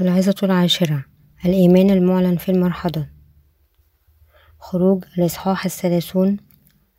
[0.00, 1.04] العظة العاشرة
[1.44, 3.06] الإيمان المعلن في المرحضة.
[4.58, 6.36] خروج الإصحاح الثلاثون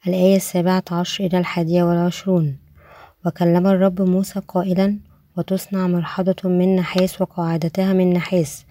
[0.07, 2.57] الآية السابعة عشر إلى الحادية والعشرون.
[3.25, 4.99] وكلم الرب موسى قائلا
[5.37, 8.65] وتصنع مرحضة من نحاس وقاعدتها من نحاس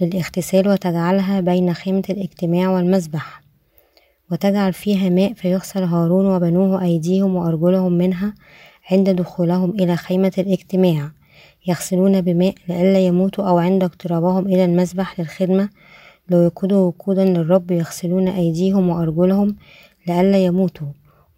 [0.00, 3.42] للاغتسال وتجعلها بين خيمة الاجتماع والمذبح.
[4.32, 8.34] وتجعل فيها ماء فيغسل هارون وبنوه أيديهم وأرجلهم منها
[8.90, 11.17] عند دخولهم إلى خيمة الاجتماع.
[11.68, 15.68] يغسلون بماء لئلا يموتوا أو عند اقترابهم إلى المذبح للخدمة.
[16.30, 19.56] ليوقدوا وقودا للرب يغسلون أيديهم وأرجلهم
[20.06, 20.86] لئلا يموتوا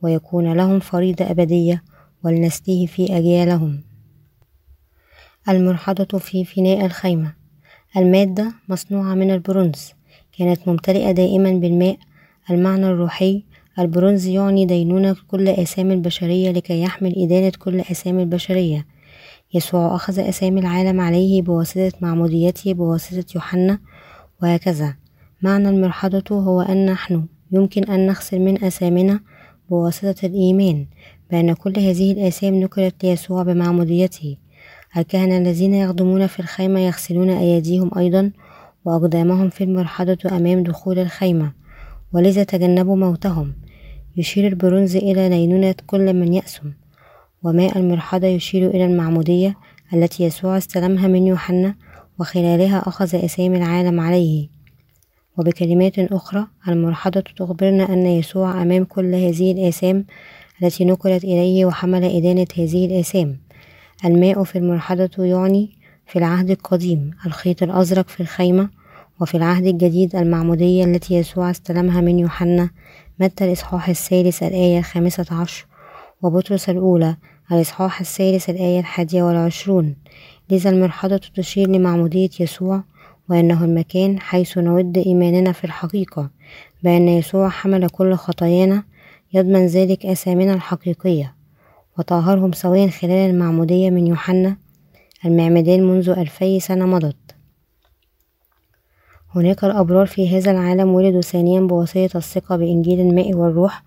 [0.03, 1.83] ويكون لهم فريضة أبدية
[2.25, 3.81] ولنسله في أجيالهم.
[5.49, 7.35] المرحضة في فناء الخيمة.
[7.97, 9.93] المادة مصنوعة من البرونز.
[10.39, 11.97] كانت ممتلئة دائما بالماء.
[12.51, 13.45] المعنى الروحي
[13.79, 18.87] البرونز يعني دينونة كل آثام البشرية لكي يحمل إدانة كل آثام البشرية.
[19.55, 23.79] يسوع أخذ أسامي العالم عليه بواسطة معموديته بواسطة يوحنا
[24.43, 24.95] وهكذا.
[25.43, 29.21] معنى المرحضة هو أن نحن يمكن أن نغسل من أثامنا
[29.71, 30.87] بواسطة الإيمان
[31.31, 34.37] بأن كل هذه الآثام نقلت ليسوع بمعموديته.
[34.97, 38.31] الكهنة الذين يخدمون في الخيمة يغسلون أيديهم أيضا
[38.85, 41.53] وأقدامهم في المرحضة أمام دخول الخيمة
[42.13, 43.55] ولذا تجنبوا موتهم.
[44.17, 46.73] يشير البرونز إلى دينونة كل من يأسم.
[47.43, 49.57] وماء المرحضة يشير إلى المعمودية
[49.95, 51.75] التي يسوع استلمها من يوحنا
[52.19, 54.49] وخلالها أخذ أسامي العالم عليه.
[55.39, 60.05] وبكلمات أخرى المرحضة تخبرنا أن يسوع أمام كل هذه الآثام
[60.63, 63.39] التي نقلت إليه وحمل إدانة هذه الآثام.
[64.05, 65.71] الماء في المرحضة يعني
[66.07, 68.71] في العهد القديم الخيط الأزرق في الخيمة
[69.21, 72.71] وفي العهد الجديد المعمودية التي يسوع استلمها من يوحنا.
[73.21, 75.67] متى الإصحاح الثالث الآية الخامسة عشر؟
[76.23, 77.17] وبطرس الأولى
[77.53, 79.97] الإصحاح الثالث الآية الحادية والعشرون.
[80.51, 82.83] لذا المرحضة تشير لمعمودية يسوع
[83.29, 86.31] وأنه المكان حيث نود إيماننا في الحقيقة
[86.83, 88.83] بأن يسوع حمل كل خطايانا
[89.33, 91.35] يضمن ذلك آثامنا الحقيقية
[91.99, 94.57] وطهرهم سويا خلال المعمودية من يوحنا
[95.25, 97.17] المعمدان منذ ألفي سنة مضت.
[99.35, 103.83] هناك الأبرار في هذا العالم ولدوا ثانيا بواسطة الثقة بإنجيل الماء والروح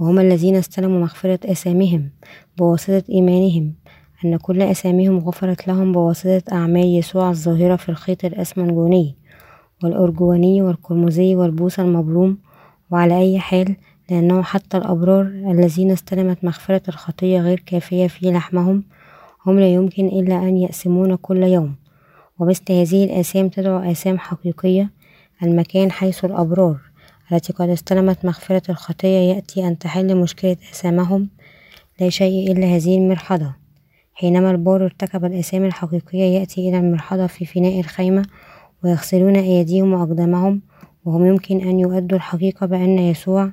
[0.00, 2.10] وهم الذين استلموا مغفرة آثامهم
[2.58, 3.74] بواسطة إيمانهم.
[4.24, 9.16] أن كل أساميهم غفرت لهم بواسطة أعمال يسوع الظاهرة في الخيط الأسمنجوني
[9.82, 12.38] والأرجواني والقرمزي والبوس المبروم.
[12.90, 13.76] وعلى أي حال
[14.10, 18.84] لأنه حتى الأبرار الذين استلمت مغفرة الخطية غير كافية في لحمهم
[19.46, 21.74] هم لا يمكن إلا أن يأسمون كل يوم.
[22.38, 24.90] ومثل هذه الآثام تدعو آثام حقيقية
[25.42, 26.91] المكان حيث الأبرار.
[27.32, 31.28] التي قد استلمت مغفرة الخطية يأتي أن تحل مشكلة آثامهم
[32.00, 33.54] لا شيء إلا هذه المرحضة.
[34.14, 38.24] حينما البار ارتكب الآثام الحقيقية يأتي إلى المرحضة في فناء الخيمة
[38.84, 40.62] ويغسلون أيديهم وأقدامهم
[41.04, 43.50] وهم يمكن أن يؤدوا الحقيقة بأن يسوع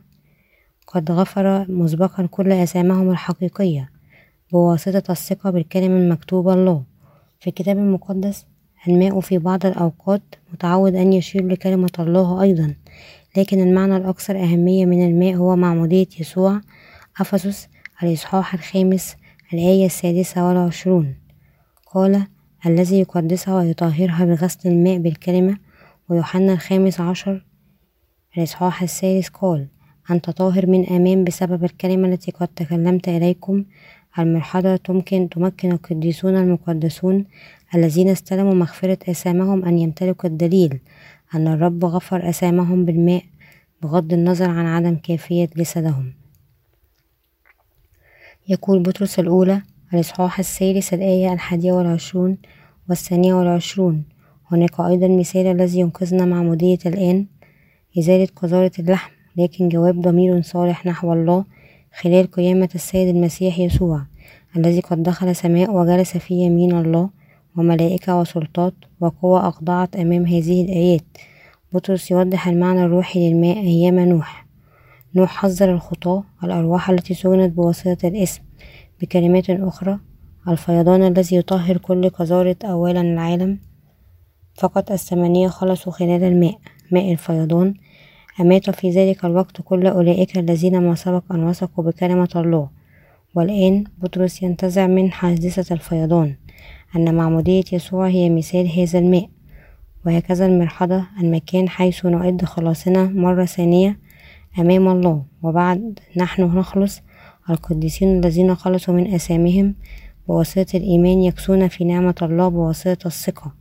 [0.88, 3.90] قد غفر مسبقا كل آثامهم الحقيقية
[4.52, 6.84] بواسطة الثقة بالكلمة المكتوبة الله
[7.40, 8.46] في الكتاب المقدس
[8.88, 10.22] الماء في بعض الأوقات
[10.54, 12.76] متعود أن يشير لكلمة الله أيضا
[13.38, 16.62] لكن المعنى الأكثر أهمية من الماء هو معمودية يسوع
[17.22, 17.68] أفسس
[18.04, 19.16] الإصحاح الخامس
[19.54, 21.16] الآية السادسة والعشرون.
[21.94, 22.28] قال
[22.66, 25.58] الذي يقدسها ويطهرها بغسل الماء بالكلمة
[26.10, 27.46] ويوحنا الخامس عشر
[28.38, 29.68] الإصحاح الثالث قال
[30.12, 33.66] أنت طاهر من أمام بسبب الكلمة التي قد تكلمت إليكم
[34.20, 37.26] المرحلة تمكن تمكن القديسون المقدسون
[37.76, 40.80] الذين استلموا مغفرة آثامهم أن يمتلكوا الدليل
[41.36, 43.24] أن الرب غفر آثامهم بالماء
[43.82, 46.14] بغض النظر عن عدم كافية جسدهم.
[48.48, 49.62] يقول بطرس الأولى
[49.94, 52.38] الإصحاح الثالث الآية الحادية والعشرون
[52.90, 54.04] والثانية والعشرون.
[54.52, 57.26] هناك أيضا مثال الذي ينقذنا معمودية الآن
[58.00, 61.46] إزالة قذارة اللحم لكن جواب ضمير صالح نحو الله
[62.02, 64.06] خلال قيامة السيد المسيح يسوع
[64.58, 67.10] الذي قد دخل سماء وجلس في يمين الله
[67.60, 71.06] وملائكة وسلطات وقوة أخضعت أمام هذه الآيات.
[71.74, 74.46] بطرس يوضح المعنى الروحي للماء أيام نوح.
[75.16, 78.42] نوح حذر الخطاة الأرواح التي سجنت بواسطة الاسم
[79.02, 80.00] بكلمات أخرى.
[80.48, 83.60] الفيضان الذي يطهر كل قذارة أولا العالم.
[84.56, 86.58] فقط الثمانية خلصوا خلال الماء.
[86.92, 87.74] ماء الفيضان.
[88.42, 92.70] أمات في ذلك الوقت كل أولئك الذين ما سبق أن وثقوا بكلمة الله.
[93.36, 96.36] والآن بطرس ينتزع من حادثة الفيضان.
[96.96, 99.30] أن معمودية يسوع هي مثال هذا الماء
[100.06, 104.00] وهكذا المرحضة المكان حيث نعد خلاصنا مرة ثانية
[104.60, 105.24] أمام الله.
[105.44, 107.02] وبعد نحن نخلص
[107.50, 109.76] القديسين الذين خلصوا من أسامهم
[110.28, 113.54] بواسطة الإيمان يكسون في نعمة الله بواسطة الثقة.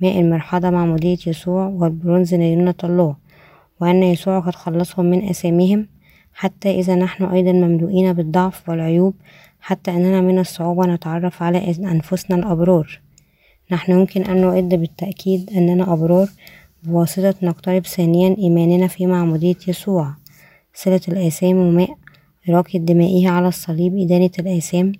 [0.00, 3.16] ماء المرحضة معمودية يسوع والبرونز دينونة الله
[3.80, 5.88] وأن يسوع قد خلصهم من آثامهم
[6.34, 9.14] حتى إذا نحن أيضا مملوئين بالضعف والعيوب
[9.60, 13.00] حتى أننا من الصعوبة نتعرف على أنفسنا الأبرار.
[13.72, 16.28] نحن يمكن أن نؤد بالتأكيد أننا أبرار
[16.82, 20.14] بواسطة نقترب ثانيا إيماننا في معمودية يسوع.
[20.74, 21.96] صلة الآثام وماء
[22.48, 24.92] إراقة دمائه على الصليب إدانة الآثام.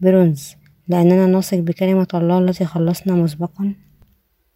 [0.00, 0.54] برونز
[0.88, 3.74] لأننا نثق بكلمة الله التي خلصنا مسبقا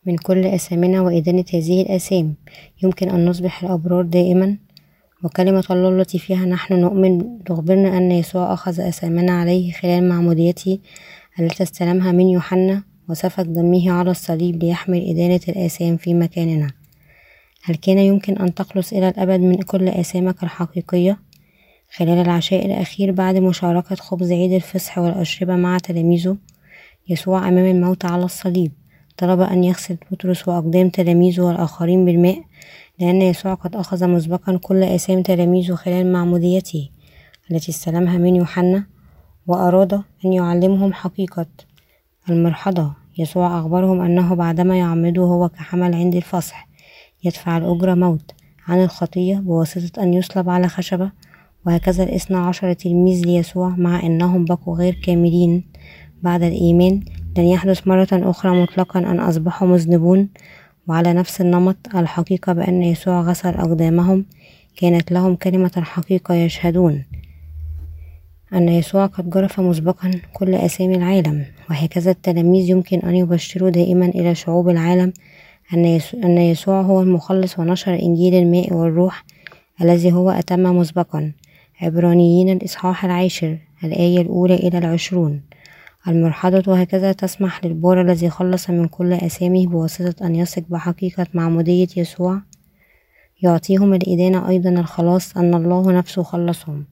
[0.07, 2.35] من كل آثامنا وإدانة هذه الآثام.
[2.83, 4.57] يمكن أن نصبح الأبرار دائما
[5.25, 10.79] وكلمة الله التي فيها نحن نؤمن تخبرنا أن يسوع أخذ آثامنا عليه خلال معموديته
[11.41, 16.71] التي استلمها من يوحنا وسفك دمه على الصليب ليحمل إدانة الآثام في مكاننا
[17.65, 21.19] هل كان يمكن أن تخلص إلى الأبد من كل آثامك الحقيقية؟
[21.97, 26.37] خلال العشاء الأخير بعد مشاركة خبز عيد الفصح والأشربة مع تلاميذه
[27.09, 28.73] يسوع أمام الموت على الصليب
[29.17, 32.43] طلب أن يغسل بطرس وأقدام تلاميذه والآخرين بالماء
[33.01, 36.89] لأن يسوع قد أخذ مسبقا كل آثام تلاميذه خلال معموديته
[37.51, 38.87] التي استلمها من يوحنا
[39.47, 39.93] وأراد
[40.25, 41.47] أن يعلمهم حقيقة
[42.29, 43.05] المرحضة.
[43.19, 46.69] يسوع أخبرهم أنه بعدما يعمده هو كحمل عند الفصح
[47.25, 48.31] يدفع الأجرة موت
[48.69, 51.11] عن الخطية بواسطة أن يصلب على خشبة
[51.67, 55.65] وهكذا الاثنى عشر تلميذ ليسوع مع أنهم بقوا غير كاملين
[56.23, 57.05] بعد الإيمان
[57.39, 60.29] لن يحدث مرة أخرى مطلقا أن أصبحوا مذنبون
[60.89, 64.25] وعلى نفس النمط الحقيقة بأن يسوع غسل أقدامهم
[64.77, 67.05] كانت لهم كلمة الحقيقة يشهدون.
[68.55, 74.35] أن يسوع قد جرف مسبقا كل أسامي العالم وهكذا التلاميذ يمكن أن يبشروا دائما إلى
[74.35, 75.13] شعوب العالم.
[76.25, 79.25] أن يسوع هو المخلص ونشر إنجيل الماء والروح
[79.83, 81.33] الذي هو أتم مسبقا.
[81.81, 85.41] عبرانيين الإصحاح العاشر الآية الأولى إلى العشرون.
[86.09, 92.41] المرحضة هكذا تسمح للبار الذي خلص من كل أسامه بواسطة أن يثق بحقيقة معمودية يسوع.
[93.43, 96.85] يعطيهم الإدانة أيضا الخلاص أن الله نفسه خلصهم.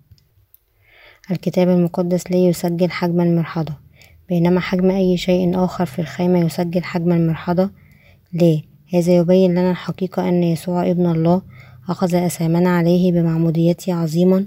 [1.31, 3.75] الكتاب المقدس لا يسجل حجم المرحضة.
[4.29, 7.71] بينما حجم أي شيء آخر في الخيمة يسجل حجم المرحضة.
[8.33, 8.63] ليه؟
[8.95, 11.43] هذا يبين لنا الحقيقة أن يسوع ابن الله
[11.89, 14.47] أخذ أسامنا عليه بمعموديته عظيما.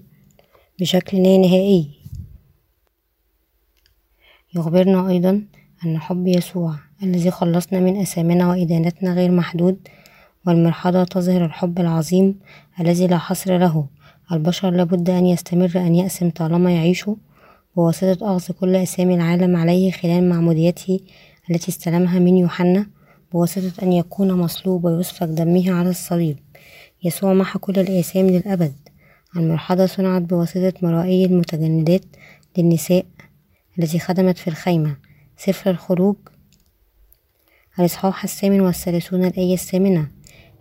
[0.79, 2.04] بشكل لا نهائي.
[4.55, 5.41] يخبرنا أيضا
[5.85, 9.77] أن حب يسوع الذي خلصنا من أسامنا وإدانتنا غير محدود
[10.47, 12.39] والمرحضة تظهر الحب العظيم
[12.79, 13.85] الذي لا حصر له.
[14.31, 17.15] البشر لابد أن يستمر أن يأسم طالما يعيشوا.
[17.75, 20.99] بواسطة أخذ كل أسامي العالم عليه خلال معموديته
[21.51, 22.87] التي استلمها من يوحنا.
[23.33, 26.37] بواسطة أن يكون مصلوب ويسفك دمه على الصليب.
[27.03, 28.73] يسوع محى كل الآثام للأبد.
[29.35, 32.05] المرحضة صنعت بواسطة مرائي المتجندات
[32.57, 33.05] للنساء.
[33.79, 34.95] التي خدمت في الخيمة.
[35.37, 36.15] سفر الخروج
[37.79, 40.07] الإصحاح الثامن والثلاثون الآية الثامنة.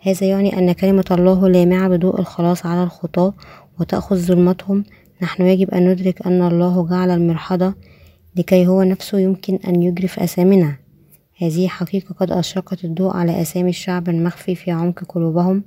[0.00, 3.34] هذا يعني أن كلمة الله لامعة بضوء الخلاص على الخطاة
[3.80, 4.84] وتأخذ ظلمتهم.
[5.22, 7.74] نحن يجب أن ندرك أن الله جعل المرحضة
[8.36, 10.76] لكي هو نفسه يمكن أن يجرف أثامنا
[11.38, 15.64] هذه حقيقة قد أشرقت الضوء على أسامي الشعب المخفي في عمق قلوبهم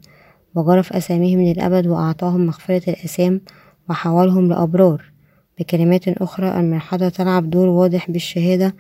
[0.55, 3.41] وجرف أساميهم للأبد وأعطاهم مغفرة الأثام
[3.89, 5.16] وحولهم لأبرار.
[5.59, 8.75] بكلمات أخرى المرحضة تلعب دور واضح بالشهادة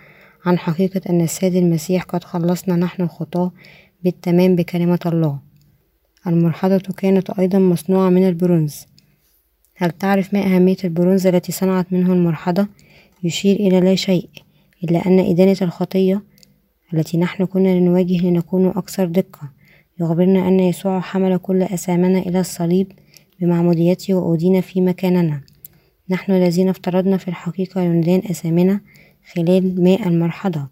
[0.45, 3.51] عن حقيقة أن السيد المسيح قد خلصنا نحن الخطاة
[4.03, 5.39] بالتمام بكلمة الله.
[6.27, 8.85] المرحضة كانت أيضا مصنوعة من البرونز.
[9.75, 12.67] هل تعرف ما أهمية البرونز التي صنعت منه المرحضة؟
[13.23, 14.29] يشير إلى لا شيء
[14.83, 16.21] إلا أن إدانة الخطية
[16.93, 19.51] التي نحن كنا نواجه لنكون أكثر دقة
[19.99, 22.91] يخبرنا أن يسوع حمل كل أثامنا إلى الصليب
[23.39, 25.41] بمعموديته وأودينا في مكاننا.
[26.09, 28.81] نحن الذين افترضنا في الحقيقة يندان أثامنا
[29.33, 30.67] خلال ماء المرحضة.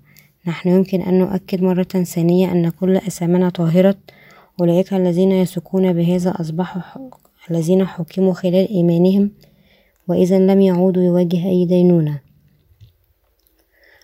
[0.47, 3.95] نحن يمكن أن نؤكد مرة ثانية أن كل أثامنا طاهرة
[4.61, 6.81] أولئك الذين يثقون بهذا أصبحوا
[7.51, 9.31] الذين حكموا خلال إيمانهم
[10.07, 12.19] وإذا لم يعودوا يواجه أي دينونة.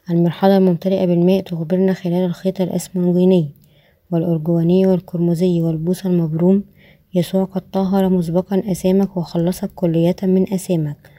[0.10, 3.50] المرحلة الممتلئة بالماء تخبرنا خلال الخيط الأسمنجيني
[4.12, 6.64] والأرجواني والقرمزي والبوص المبروم
[7.14, 11.11] يسوع قد طهر مسبقا أسامك وخلصك كلية من أسامك.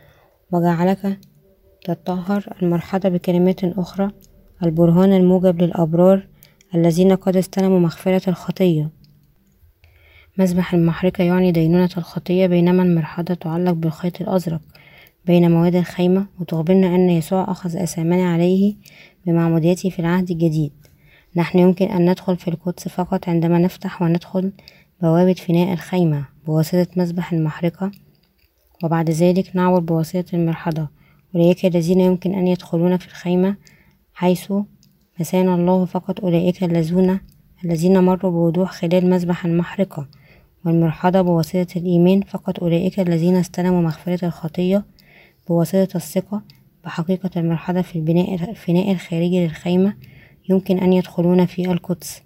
[0.52, 1.18] وجعلك
[1.85, 4.11] تطهر المرحلة بكلمات أخرى
[4.62, 6.26] البرهان الموجب للأبرار
[6.75, 8.90] الذين قد استلموا مغفرة الخطية.
[10.38, 14.61] مسبح المحرقة يعني دينونة الخطية بينما المرحلة تعلق بالخيط الأزرق
[15.26, 18.75] بين مواد الخيمة وتخبرنا أن يسوع أخذ أسامنا عليه
[19.26, 20.73] بمعموديته في العهد الجديد.
[21.37, 24.52] نحن يمكن أن ندخل في القدس فقط عندما نفتح وندخل
[25.02, 27.90] بوابة فناء الخيمة بواسطة مسبح المحرقة
[28.82, 30.88] وبعد ذلك نعبر بواسطة المرحضة
[31.34, 33.56] أولئك الذين يمكن أن يدخلون في الخيمة
[34.14, 34.52] حيث
[35.20, 37.20] مثاني الله فقط أولئك الذين
[37.64, 40.08] الذين مروا بوضوح خلال مذبح المحرقة.
[40.64, 44.84] والمرحضة بواسطة الإيمان فقط أولئك الذين استلموا مغفرة الخطية
[45.48, 46.42] بواسطة الثقة
[46.84, 49.94] بحقيقة المرحضة في البناء الفناء الخارجي للخيمة
[50.50, 52.22] يمكن أن يدخلون في القدس.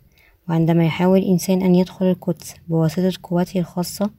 [0.48, 4.10] وعندما يحاول إنسان أن يدخل القدس بواسطة قوته الخاصة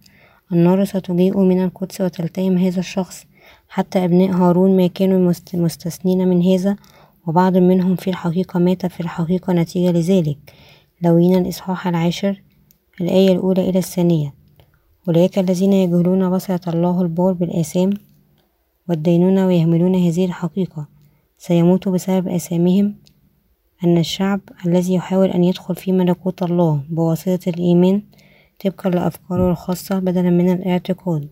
[0.51, 3.25] النار ستجيء من القدس وتلتهم هذا الشخص.
[3.69, 6.75] حتى أبناء هارون ما كانوا مستثنين من هذا
[7.27, 10.37] وبعض منهم في الحقيقة مات في الحقيقة نتيجة لذلك.
[11.01, 12.41] لوين الإصحاح العاشر؟
[13.01, 14.33] الآية الأولى إلى الثانية.
[15.07, 17.89] أولئك الذين يجهلون بصرة الله البار بالآثام
[18.89, 20.87] والدينونة ويهملون هذه الحقيقة.
[21.37, 22.95] سيموتوا بسبب آثامهم
[23.83, 28.01] أن الشعب الذي يحاول أن يدخل في ملكوت الله بواسطة الإيمان
[28.65, 31.27] طبقا لأفكاره الخاصة بدلا من الاعتقاد.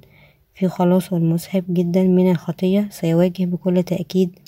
[0.55, 4.39] في خلاصه المسحب جدا من الخطية سيواجه بكل تأكيد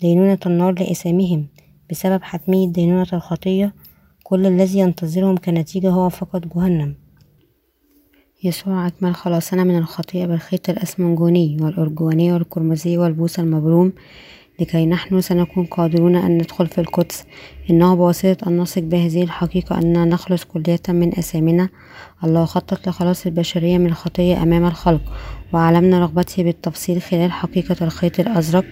[0.00, 1.46] دينونة النار لإثامهم
[1.90, 3.74] بسبب حتمية دينونة الخطية
[4.22, 6.94] كل الذي ينتظرهم كنتيجة هو فقط جهنم.
[8.44, 13.92] يسوع أكمل خلاصنا من الخطيئة بالخيط الأسمنجوني والأرجواني والقرمزي والبوس المبروم.
[14.60, 17.24] لكي نحن سنكون قادرون أن ندخل في القدس.
[17.70, 21.68] إنه بواسطة أن نثق بهذه الحقيقة أننا نخلص كلية من أثامنا
[22.24, 25.02] الله خطط لخلاص البشرية من الخطية أمام الخلق
[25.52, 28.64] وعلمنا رغبته بالتفصيل خلال حقيقة الخيط الأزرق.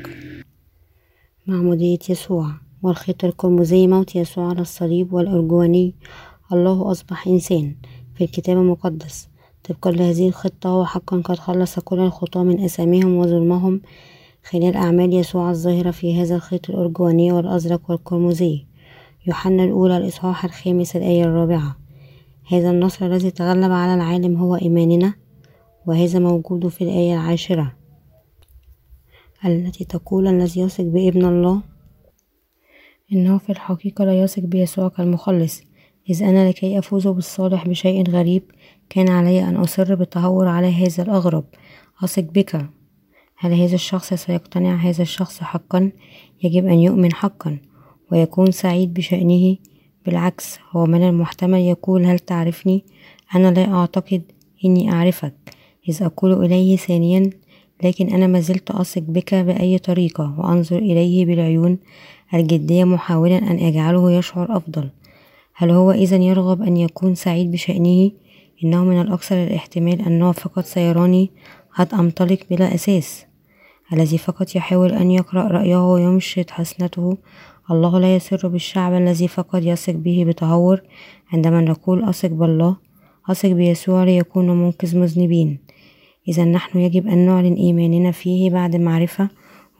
[1.46, 2.50] معمودية يسوع
[2.82, 5.94] والخيط القرمزي موت يسوع على الصليب والأرجواني.
[6.52, 7.74] الله أصبح إنسان
[8.14, 9.28] في الكتاب المقدس.
[9.64, 13.80] طبقا لهذه الخطة هو حقا قد خلص كل الخطاة من أثامهم وظلمهم.
[14.44, 18.66] خلال أعمال يسوع الظاهرة في هذا الخيط الأرجواني والأزرق والقرمزي.
[19.26, 21.76] يوحنا الأولى الإصحاح الخامس الآية الرابعة.
[22.48, 25.14] هذا النصر الذي تغلب على العالم هو إيماننا
[25.86, 27.72] وهذا موجود في الآية العاشرة.
[29.44, 31.60] التي تقول الذي يثق بابن الله
[33.12, 35.62] إنه في الحقيقة لا يثق بيسوع كالمخلص.
[36.10, 38.42] إذ أنا لكي أفوز بالصالح بشيء غريب
[38.88, 41.44] كان علي أن أصر بالتهور على هذا الأغرب.
[42.04, 42.66] أثق بك.
[43.42, 45.90] هل هذا الشخص سيقتنع هذا الشخص حقا؟
[46.42, 47.58] يجب أن يؤمن حقا
[48.12, 49.56] ويكون سعيد بشأنه.
[50.06, 52.84] بالعكس هو من المحتمل يقول هل تعرفني؟
[53.34, 54.22] أنا لا أعتقد
[54.64, 55.34] إني أعرفك.
[55.88, 57.30] إذ أقول إليه ثانيا
[57.84, 61.78] لكن أنا ما زلت أثق بك بأي طريقة وأنظر إليه بالعيون
[62.34, 64.88] الجدية محاولا أن أجعله يشعر أفضل.
[65.54, 68.10] هل هو إذا يرغب أن يكون سعيد بشأنه؟
[68.64, 71.30] إنه من الأكثر الاحتمال أنه فقط سيراني
[71.74, 73.31] قد أنطلق بلا أساس.
[73.92, 77.16] الذي فقط يحاول أن يقرأ رأيه ويمشط حسنته.
[77.70, 80.82] الله لا يسر بالشعب الذي فقط يثق به بتهور.
[81.32, 82.76] عندما نقول أثق بالله
[83.30, 85.58] أثق بيسوع ليكون منقذ مذنبين.
[86.28, 89.28] إذا نحن يجب أن نعلن إيماننا فيه بعد معرفة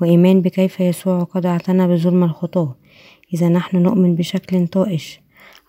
[0.00, 2.75] وإيمان بكيف يسوع قد اعتنى بظلم الخطاة
[3.35, 5.21] إذا نحن نؤمن بشكل طائش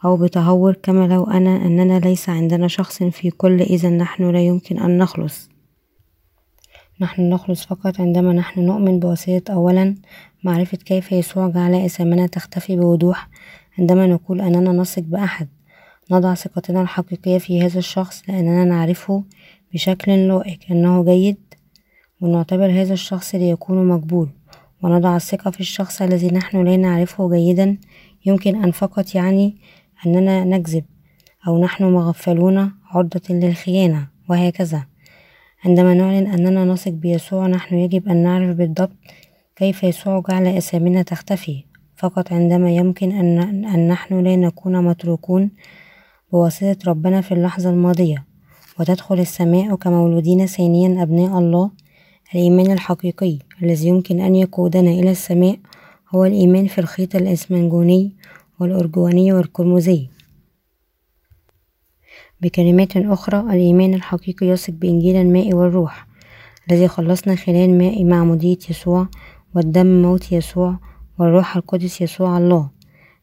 [0.06, 4.78] أو بتهور كما لو أنا أننا ليس عندنا شخص في كل إذا نحن لا يمكن
[4.80, 5.53] أن نخلص.
[7.02, 9.96] نحن نخلص فقط عندما نحن نؤمن بواسطة أولا
[10.44, 13.30] معرفة كيف يسوع جعل أسامنا تختفي بوضوح
[13.80, 15.48] عندما نقول أننا نثق بأحد.
[16.12, 19.24] نضع ثقتنا الحقيقية في هذا الشخص لأننا نعرفه
[19.74, 21.38] بشكل لائق أنه جيد
[22.22, 24.30] ونعتبر هذا الشخص ليكون مقبول.
[24.84, 27.78] ونضع الثقة في الشخص الذي نحن لا نعرفه جيدا.
[28.26, 29.58] يمكن أن فقط يعني
[30.06, 30.86] أننا نكذب
[31.48, 34.93] أو نحن مغفلون عرضة للخيانة وهكذا.
[35.66, 38.92] عندما نعلن أننا نثق بيسوع نحن يجب أن نعرف بالضبط
[39.56, 41.64] كيف يسوع جعل أسامينا تختفي.
[41.96, 45.50] فقط عندما يمكن أن, أن نحن لا نكون متروكون
[46.32, 48.26] بواسطة ربنا في اللحظة الماضية.
[48.80, 51.72] وتدخل السماء كمولودين ثانيا أبناء الله
[52.36, 55.58] الإيمان الحقيقي الذي يمكن أن يقودنا إلى السماء
[56.16, 58.12] هو الإيمان في الخيط الإسمنجوني
[58.60, 60.13] والأرجواني والقرمزي.
[62.44, 66.08] بكلمات أخرى الإيمان الحقيقي يثق بإنجيل الماء والروح
[66.72, 69.08] الذي خلصنا خلال ماء معمودية يسوع
[69.56, 70.80] والدم موت يسوع
[71.20, 72.70] والروح القدس يسوع الله.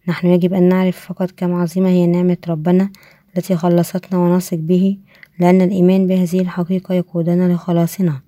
[0.08, 2.90] نحن يجب أن نعرف فقط كم عظيمة هي نعمة ربنا
[3.36, 4.98] التي خلصتنا ونثق به
[5.38, 8.20] لأن الإيمان بهذه الحقيقة يقودنا لخلاصنا.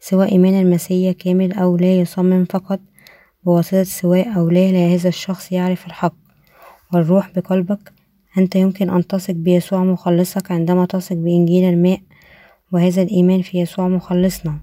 [0.00, 2.80] سواء إيمان المسيح كامل أو لا يصمم فقط
[3.44, 6.14] بواسطة سواء أو لا لهذا الشخص يعرف الحق
[6.92, 7.97] والروح بقلبك
[8.38, 12.00] أنت يمكن أن تثق بيسوع مخلصك عندما تثق بإنجيل الماء
[12.72, 14.58] وهذا الإيمان في يسوع مخلصنا.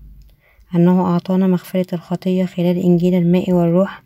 [0.76, 4.04] أنه أعطانا مغفرة الخطية خلال إنجيل الماء والروح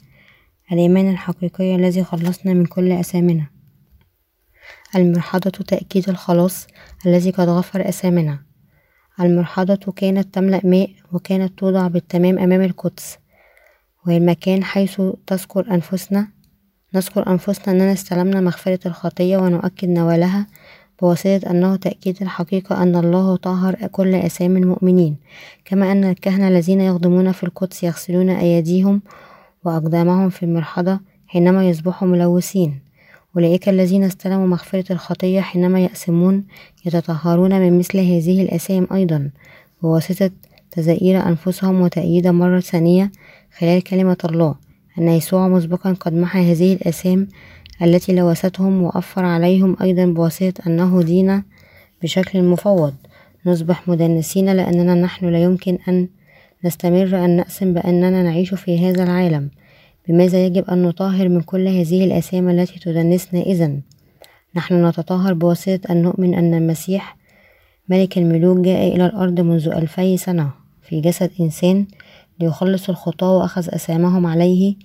[0.71, 3.45] الإيمان الحقيقي الذي خلصنا من كل أثامنا.
[4.95, 6.67] المرحضة تأكيد الخلاص
[7.05, 8.39] الذي قد غفر أثامنا.
[9.19, 13.17] المرحضة كانت تملأ ماء وكانت توضع بالتمام أمام القدس.
[14.05, 16.27] وهي المكان حيث تذكر أنفسنا
[16.95, 20.47] نذكر أنفسنا أننا استلمنا مغفرة الخطية ونؤكد نوالها
[21.01, 25.15] بواسطة أنه تأكيد الحقيقة أن الله طهر كل آثام المؤمنين
[25.65, 29.01] كما أن الكهنة الذين يخدمون في القدس يغسلون أيديهم
[29.65, 32.79] وأقدامهم في المرحضة حينما يصبحوا ملوثين.
[33.35, 36.43] أولئك الذين استلموا مغفرة الخطية حينما يأثمون
[36.85, 39.29] يتطهرون من مثل هذه الآثام أيضا.
[39.81, 40.31] بواسطة
[40.71, 43.11] تزائير أنفسهم وتأييد مرة ثانية
[43.57, 44.68] خلال كلمة الله.
[44.99, 47.27] أن يسوع مسبقا قد محى هذه الآثام
[47.81, 51.43] التي لوثتهم وأفر عليهم أيضا بواسطة أنه دين
[52.03, 52.93] بشكل مفوض.
[53.45, 56.07] نصبح مدنسين لأننا نحن لا يمكن أن
[56.65, 59.49] نستمر أن نأسم بأننا نعيش في هذا العالم.
[60.07, 63.79] بماذا يجب أن نطهر من كل هذه الآثام التي تدنسنا إذا
[64.55, 67.17] نحن نتطهر بواسطة أن نؤمن أن المسيح
[67.89, 70.51] ملك الملوك جاء إلى الأرض منذ ألفي سنة.
[70.89, 71.85] في جسد إنسان
[72.39, 74.75] ليخلص الخطاة وأخذ أسامهم عليه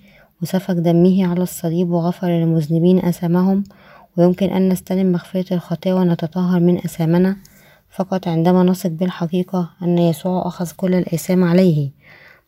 [0.41, 3.63] وسفك دمه على الصليب وغفر للمذنبين أثامهم
[4.17, 7.37] ويمكن أن نستلم مغفرة الخطايا ونتطهر من أثامنا
[7.89, 11.91] فقط عندما نثق بالحقيقة أن يسوع أخذ كل الآثام عليه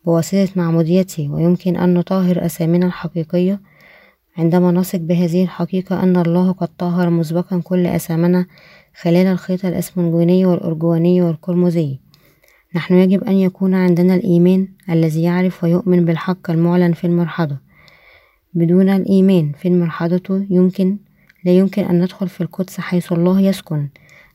[0.06, 3.62] بواسطة معموديته ويمكن أن نطهر أثامنا الحقيقية.
[4.38, 8.46] عندما نثق بهذه الحقيقة أن الله قد طهر مسبقا كل أثامنا
[9.02, 12.00] خلال الخيط الأسفنجوني والأرجواني والقرمزي.
[12.76, 17.67] نحن يجب أن يكون عندنا الإيمان الذي يعرف ويؤمن بالحق المعلن في المرحضة.
[18.58, 19.52] بدون الإيمان.
[19.52, 20.98] في مرحضته يمكن
[21.46, 23.88] لا يمكن أن ندخل في القدس حيث الله يسكن.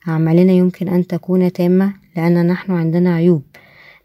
[0.08, 3.42] أعمالنا يمكن أن تكون تامة لأن نحن عندنا عيوب.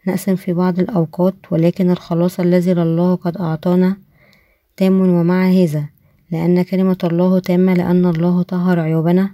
[0.06, 3.96] نأسم في بعض الأوقات ولكن الخلاص الذي لله قد أعطانا
[4.76, 5.84] تام ومع هذا.
[6.32, 9.30] لأن كلمة الله تامة لأن الله طهر عيوبنا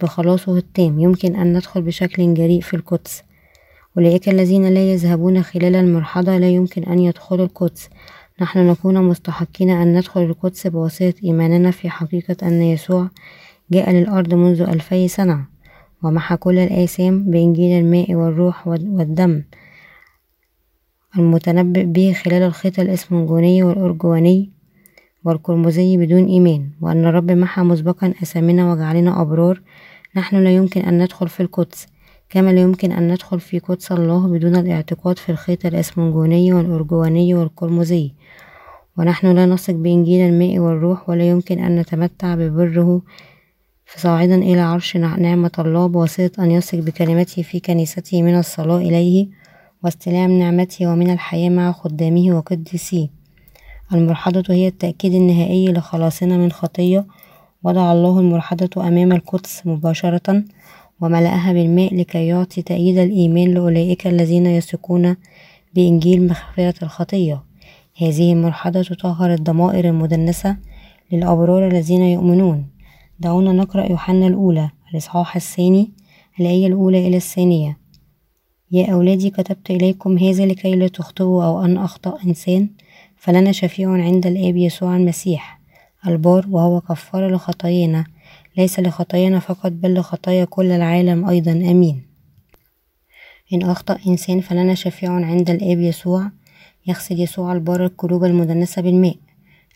[0.00, 0.98] بخلاصه التام.
[0.98, 3.22] يمكن أن ندخل بشكل جريء في القدس.
[3.98, 7.88] أولئك الذين لا يذهبون خلال المرحضة لا يمكن أن يدخلوا القدس.
[8.40, 13.08] نحن نكون مستحقين أن ندخل القدس بواسطة إيماننا في حقيقة أن يسوع
[13.70, 15.46] جاء للأرض منذ ألفي سنة
[16.02, 19.42] ومحى كل الآثام بإنجيل الماء والروح والدم
[21.18, 24.50] المتنبئ به خلال الخيط الإسفنجوني والأرجواني
[25.24, 29.62] والقرمزي بدون إيمان وأن الرب محى مسبقا أثامنا وجعلنا أبرار
[30.16, 31.86] نحن لا يمكن أن ندخل في القدس
[32.30, 38.12] كما لا يمكن أن ندخل في قدس الله بدون الاعتقاد في الخيط الإسفنجوني والأرجواني والقرمزي.
[38.98, 43.02] ونحن لا نثق بإنجيل الماء والروح ولا يمكن أن نتمتع ببره.
[43.86, 49.26] فصاعدا إلى عرش نعمة الله بواسطة أن يثق بكلمته في كنيسته من الصلاة إليه
[49.84, 53.08] واستلام نعمته ومن الحياة مع خدامه وقدسيه
[53.92, 57.06] المرحضة هي التأكيد النهائي لخلاصنا من خطية.
[57.62, 60.44] وضع الله المرحضة أمام القدس مباشرة
[61.00, 65.16] وملأها بالماء لكي يعطي تأييد الإيمان لأولئك الذين يثقون
[65.74, 67.42] بإنجيل مغفرة الخطية.
[67.96, 70.56] هذه المرحلة تطهر الضمائر المدنسة
[71.12, 72.66] للأبرار الذين يؤمنون.
[73.18, 75.90] دعونا نقرأ يوحنا الأولى الإصحاح الثاني
[76.40, 77.78] الآية الأولى إلى الثانية.
[78.70, 82.68] يا أولادي كتبت إليكم هذا لكي لا تخطئوا أو أن أخطأ إنسان
[83.16, 85.60] فلنا شفيع عند الآب يسوع المسيح.
[86.06, 88.04] البار وهو كفار لخطايانا
[88.56, 91.52] ليس لخطايانا فقط بل لخطايا كل العالم أيضا.
[91.52, 92.02] آمين.
[93.52, 96.30] إن أخطأ إنسان فلنا شفيع عند الآب يسوع
[96.86, 99.16] يغسل يسوع البار القلوب المدنسة بالماء.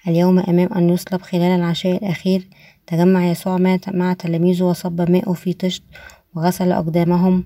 [0.09, 2.49] اليوم أمام أن يصلب خلال العشاء الأخير
[2.87, 5.83] تجمع يسوع مع تلاميذه وصب ماءه في طشت
[6.35, 7.45] وغسل أقدامهم.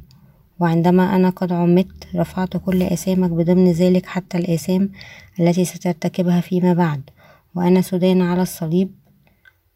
[0.60, 4.90] وعندما أنا قد عمدت رفعت كل آثامك بضمن ذلك حتى الآثام
[5.40, 7.02] التي سترتكبها فيما بعد.
[7.54, 8.90] وأنا سدان على الصليب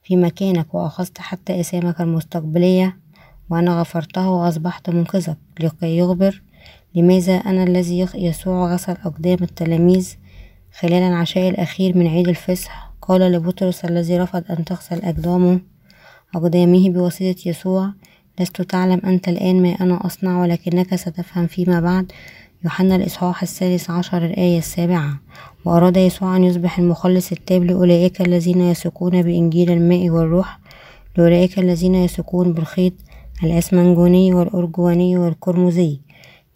[0.02, 2.96] في مكانك وأخذت حتى إسامك المستقبلية
[3.50, 5.36] وأنا غفرته وأصبحت منقذك.
[5.60, 6.42] لكي يخبر
[6.96, 10.14] لماذا أنا الذي يسوع غسل أقدام التلاميذ
[10.78, 15.60] خلال العشاء الأخير من عيد الفصح؟ قال لبطرس الذي رفض أن تغسل أقدامه
[16.34, 17.92] أقدامه بواسطة يسوع
[18.40, 22.12] لست تعلم أنت الآن ما أنا أصنع ولكنك ستفهم فيما بعد.
[22.64, 25.20] يوحنا الإصحاح الثالث عشر الآية السابعة.
[25.64, 30.58] وأراد يسوع أن يصبح المخلص التاب لأولئك الذين يثقون بإنجيل الماء والروح
[31.16, 32.92] لأولئك الذين يثقون بالخيط
[33.42, 36.05] الأسمنجوني والأرجواني والقرمزي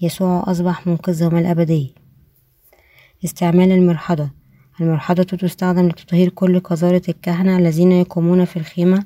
[0.02, 1.94] يسوع أصبح منقذهم الأبدي.
[3.24, 4.30] استعمال المرحضة.
[4.80, 9.04] المرحضة تستخدم لتطهير كل قذارة الكهنة الذين يقومون في الخيمة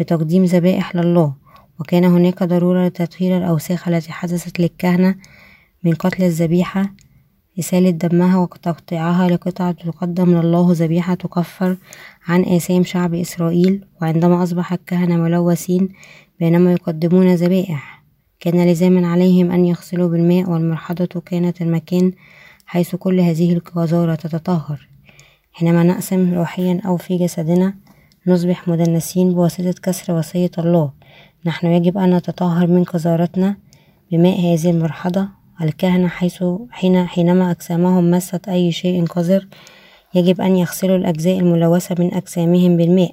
[0.00, 1.34] بتقديم ذبائح لله
[1.80, 5.14] وكان هناك ضرورة لتطهير الأوساخ التي حدثت للكهنة
[5.84, 6.92] من قتل الذبيحة
[7.58, 11.76] إسالة دمها وتقطيعها لقطع تقدم لله ذبيحة تكفر
[12.26, 15.88] عن آثام شعب إسرائيل وعندما أصبح الكهنة ملوثين
[16.40, 17.91] بينما يقدمون ذبائح.
[18.42, 22.12] كان لزاما عليهم أن يغسلوا بالماء والمرحضة كانت المكان
[22.66, 24.88] حيث كل هذه القذارة تتطهر.
[25.52, 27.74] حينما نقسم روحيا أو في جسدنا
[28.26, 30.90] نصبح مدنسين بواسطة كسر وصية الله.
[31.44, 33.56] نحن يجب أن نتطهر من قذارتنا
[34.12, 35.28] بماء هذه المرحضة.
[35.62, 39.46] الكهنة حيث حين حينما أجسامهم مست أي شيء قذر
[40.14, 43.12] يجب أن يغسلوا الأجزاء الملوثة من أجسامهم بالماء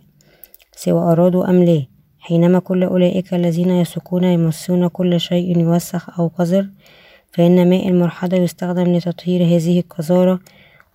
[0.75, 1.98] سواء أرادوا أم لا.
[2.19, 6.67] حينما كل أولئك الذين يسكون يمسون كل شيء يوسخ أو قذر
[7.31, 10.39] فإن ماء المرحضة يستخدم لتطهير هذه القذارة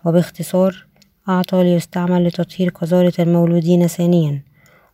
[0.05, 0.87] وباختصار
[1.29, 4.43] أعطى ليستعمل لتطهير قذارة المولودين ثانيا.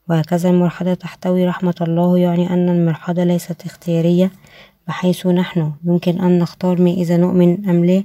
[0.08, 4.32] وهكذا المرحضة تحتوي رحمة الله يعني أن المرحضة ليست اختيارية
[4.88, 8.04] بحيث نحن يمكن أن نختار ما إذا نؤمن أم لا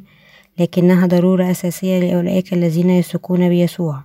[0.60, 4.04] لكنها ضرورة أساسية لأولئك الذين يثقون بيسوع.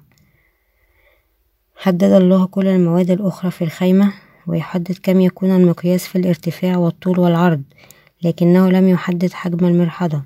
[1.83, 4.13] حدد الله كل المواد الأخرى في الخيمة
[4.47, 7.63] ويحدد كم يكون المقياس في الارتفاع والطول والعرض
[8.23, 10.23] لكنه لم يحدد حجم المرحضة.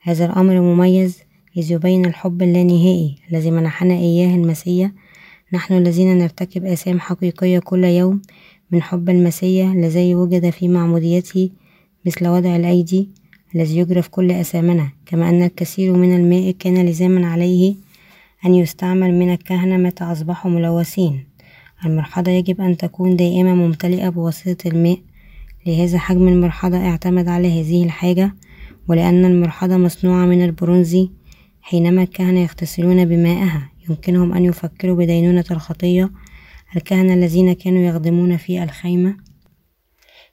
[0.00, 1.18] هذا الأمر مميز
[1.56, 4.90] إذ يبين الحب اللانهائي الذي منحنا إياه المسيح
[5.52, 8.22] نحن الذين نرتكب آثام حقيقية كل يوم
[8.70, 11.50] من حب المسيح الذي وجد في معموديته
[12.06, 13.08] مثل وضع الأيدي
[13.54, 17.74] الذي يجرف كل أثامنا كما أن الكثير من الماء كان لزاما عليه
[18.46, 21.26] أن يستعمل من الكهنة متى أصبحوا ملوثين.
[21.84, 24.98] المرحضة يجب أن تكون دائما ممتلئة بواسطة الماء.
[25.66, 28.34] لهذا حجم المرحضة اعتمد على هذه الحاجة
[28.88, 31.10] ولأن المرحضة مصنوعة من البرونزي.
[31.62, 36.10] حينما الكهنة يغتسلون بمائها يمكنهم أن يفكروا بدينونة الخطية
[36.76, 39.16] الكهنة الذين كانوا يخدمون في الخيمة.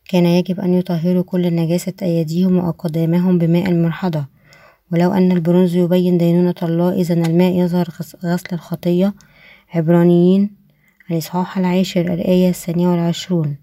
[0.09, 4.25] كان يجب أن يطهروا كل نجاسة أيديهم وأقدامهم بماء المرحضة.
[4.93, 7.87] ولو أن البرونز يبين دينونة الله إذا الماء يظهر
[8.25, 9.13] غسل الخطية.
[9.73, 10.49] عبرانيين
[11.11, 13.55] الإصحاح العاشر الآية الثانية والعشرون.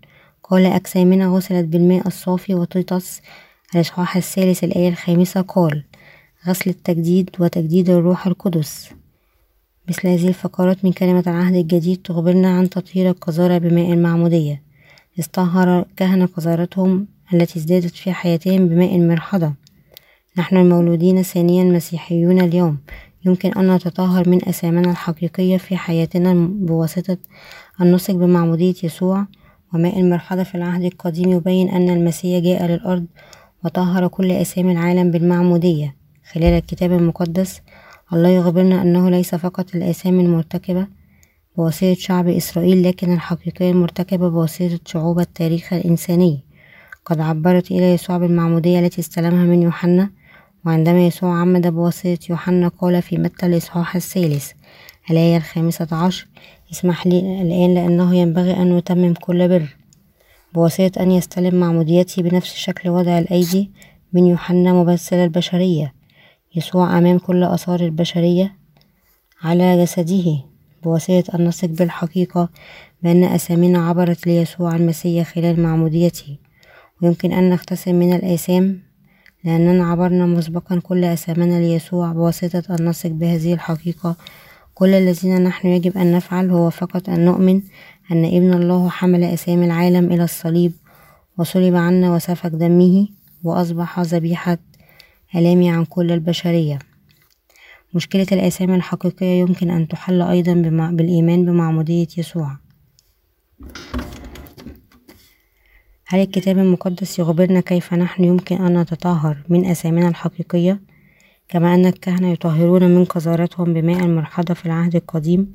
[0.42, 3.20] قال أجسامنا غسلت بالماء الصافي وتيطس
[3.74, 5.40] الإصحاح الثالث الآية الخامسة.
[5.40, 5.84] قال
[6.48, 8.90] غسل التجديد وتجديد الروح القدس.
[9.88, 14.62] مثل هذه الفقرات من كلمة العهد الجديد تخبرنا عن تطهير القذارة بماء المعمودية
[15.18, 19.52] استهر كهنة قذارتهم التي ازدادت في حياتهم بماء المرحضة
[20.38, 22.78] نحن المولودين ثانيا مسيحيون اليوم.
[23.26, 27.16] يمكن أن نتطهر من أثامنا الحقيقية في حياتنا بواسطة
[27.80, 29.26] النسك بمعمودية يسوع
[29.74, 33.06] وماء المرحضة في العهد القديم يبين أن المسيح جاء للأرض
[33.64, 35.96] وطهر كل أثام العالم بالمعمودية
[36.32, 37.60] خلال الكتاب المقدس
[38.12, 40.86] الله يخبرنا أنه ليس فقط الآثام المرتكبة
[41.56, 46.44] بواسطة شعب إسرائيل لكن الحقيقية المرتكبة بواسطة شعوب التاريخ الإنساني.
[47.04, 50.10] قد عبرت إلى يسوع بالمعمودية التي استلمها من يوحنا
[50.66, 54.50] وعندما يسوع عمد بواسطة يوحنا قال في متى الإصحاح الثالث
[55.10, 56.26] الآية الخامسة عشر
[56.72, 59.76] اسمح لي الآن لأنه ينبغي أن نتمم كل بر.
[60.54, 63.70] بواسطة أن يستلم معموديتي بنفس شكل وضع الأيدي
[64.12, 65.94] من يوحنا ممثل البشرية.
[66.56, 68.56] يسوع أمام كل آثار البشرية
[69.42, 70.44] على جسده.
[70.82, 72.48] بواسطة أن نثق بالحقيقة
[73.02, 76.38] بأن أسامينا عبرت ليسوع المسيح خلال معموديته
[77.02, 78.87] ويمكن أن نغتسل من الآثام
[79.44, 84.16] لأننا عبرنا مسبقا كل أثامنا ليسوع بواسطة أن نثق بهذه الحقيقة.
[84.74, 87.62] كل الذين نحن يجب أن نفعل هو فقط أن نؤمن
[88.12, 90.72] أن ابن الله حمل أسامي العالم إلى الصليب
[91.38, 93.08] وصلب عنا وسفك دمه
[93.44, 94.58] وأصبح ذبيحة
[95.34, 96.78] ألامي عن كل البشرية.
[97.94, 100.52] مشكلة الآثام الحقيقية يمكن أن تحل أيضا
[100.90, 102.56] بالإيمان بمعمودية يسوع.
[106.10, 110.80] هل الكتاب المقدس يخبرنا كيف نحن يمكن أن نتطهر من أثامنا الحقيقية؟
[111.48, 115.54] كما أن الكهنة يطهرون من قذارتهم بماء المرحضة في العهد القديم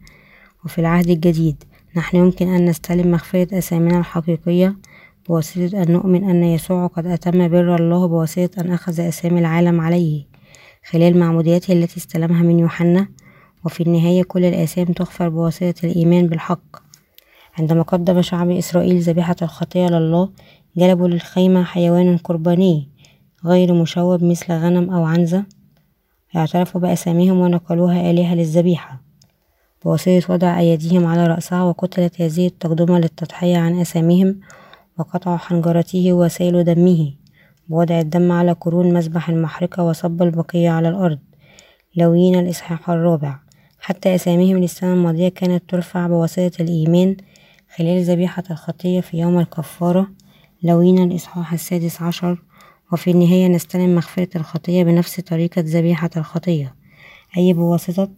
[0.65, 1.63] وفي العهد الجديد.
[1.95, 4.75] نحن يمكن أن نستلم مغفرة أثامنا الحقيقية
[5.27, 10.25] بواسطة أن نؤمن أن يسوع قد أتم بر الله بواسطة أن أخذ أسامي العالم عليه.
[10.89, 13.07] خلال معموديته التي استلمها من يوحنا
[13.65, 16.82] وفي النهاية كل الآثام تغفر بواسطة الإيمان بالحق.
[17.59, 20.29] عندما قدم شعب إسرائيل ذبيحة الخطية لله
[20.77, 22.89] جلبوا للخيمة حيوان قرباني
[23.45, 25.43] غير مشوب مثل غنم أو عنزة
[26.35, 29.01] اعترفوا بأساميهم ونقلوها آلهة للذبيحة.
[29.85, 34.39] بواسطة وضع أيديهم على رأسها وقتلت هذه التقدمة للتضحية عن أساميهم
[34.99, 37.13] وقطعوا حنجرته وسيل دمه.
[37.67, 41.19] بوضع الدم على قرون مسبح المحرقة وصب البقية على الأرض.
[41.95, 43.39] لوين الإصحاح الرابع؟
[43.79, 47.15] حتى أساميهم للسنة الماضية كانت ترفع بواسطة الإيمان
[47.77, 50.07] خلال ذبيحة الخطية في يوم الكفارة
[50.63, 52.41] لوين الإصحاح السادس عشر
[52.91, 56.75] وفي النهاية نستلم مغفرة الخطية بنفس طريقة ذبيحة الخطية.
[57.37, 58.11] أي بواسطة؟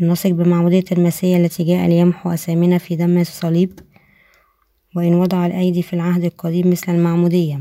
[0.00, 3.80] النسك بمعمودية المسيح التي جاء ليمحو أسامنا في دم الصليب
[4.96, 7.60] وإن وضع الأيدي في العهد القديم مثل المعمودية.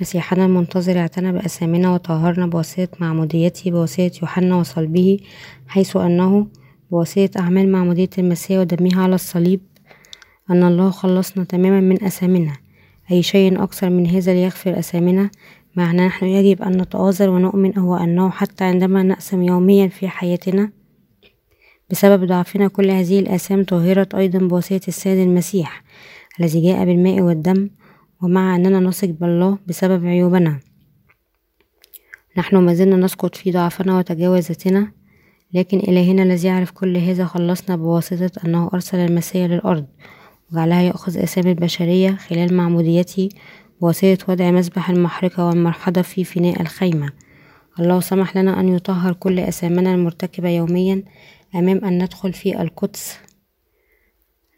[0.00, 5.18] مسيحنا المنتظر اعتنى بأسامنا وطهرنا بواسطة معموديته بواسطة يوحنا وصلبه
[5.66, 6.46] حيث أنه
[6.90, 9.60] بواسطة أعمال معمودية المسيح ودمها على الصليب
[10.50, 12.52] أن الله خلصنا تماما من أثامنا.
[13.10, 15.30] أي شيء أكثر من هذا ليغفر أثامنا.
[15.76, 20.70] معناه نحن يجب أن نتآزر ونؤمن هو أنه حتى عندما نأثم يوميا في حياتنا.
[21.90, 25.82] بسبب ضعفنا كل هذه الآثام طهرت أيضا بواسطة السيد المسيح
[26.40, 27.70] الذي جاء بالماء والدم
[28.22, 30.60] ومع أننا نثق بالله بسبب عيوبنا.
[32.36, 34.92] نحن ما زلنا نسقط في ضعفنا وتجاوزاتنا.
[35.54, 39.86] لكن إلهنا الذي يعرف كل هذا خلصنا بواسطة أنه أرسل المسيح للأرض
[40.52, 43.28] وجعلها يأخذ آثام البشرية خلال معموديته
[43.80, 47.10] بواسطة وضع مسبح المحرقة والمرحضة في فناء الخيمة.
[47.80, 51.02] الله سمح لنا أن يطهر كل أثامنا المرتكبة يوميا
[51.54, 53.18] أمام أن ندخل في القدس.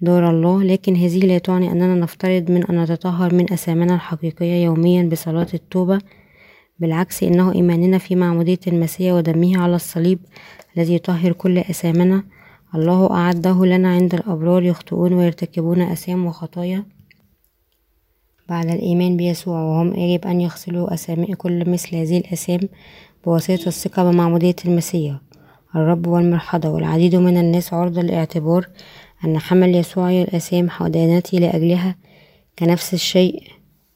[0.01, 5.03] دار الله لكن هذه لا تعني أننا نفترض من أن نتطهر من أثامنا الحقيقية يوميا
[5.03, 5.99] بصلاة التوبة
[6.79, 10.19] بالعكس إنه إيماننا في معمودية المسيح ودمه على الصليب
[10.77, 12.23] الذي يطهر كل أثامنا
[12.75, 16.85] الله أعده لنا عند الأبرار يخطئون ويرتكبون أثام وخطايا.
[18.49, 22.61] بعد الإيمان بيسوع وهم يجب أن يغسلوا أسامي كل مثل هذه الأثام
[23.25, 25.17] بواسطة الثقة بمعمودية المسيح
[25.77, 26.69] الرب والمرحضة.
[26.69, 28.69] والعديد من الناس عرضة للاعتبار
[29.25, 31.97] أن حمل يسوع الأثام وديانته لأجلها
[32.59, 33.43] كنفس الشيء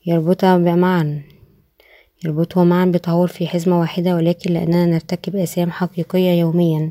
[0.07, 1.23] يربطها معا
[2.25, 6.91] يربطه معا بطهور في حزمة واحدة ولكن لأننا نرتكب آثام حقيقية يوميا.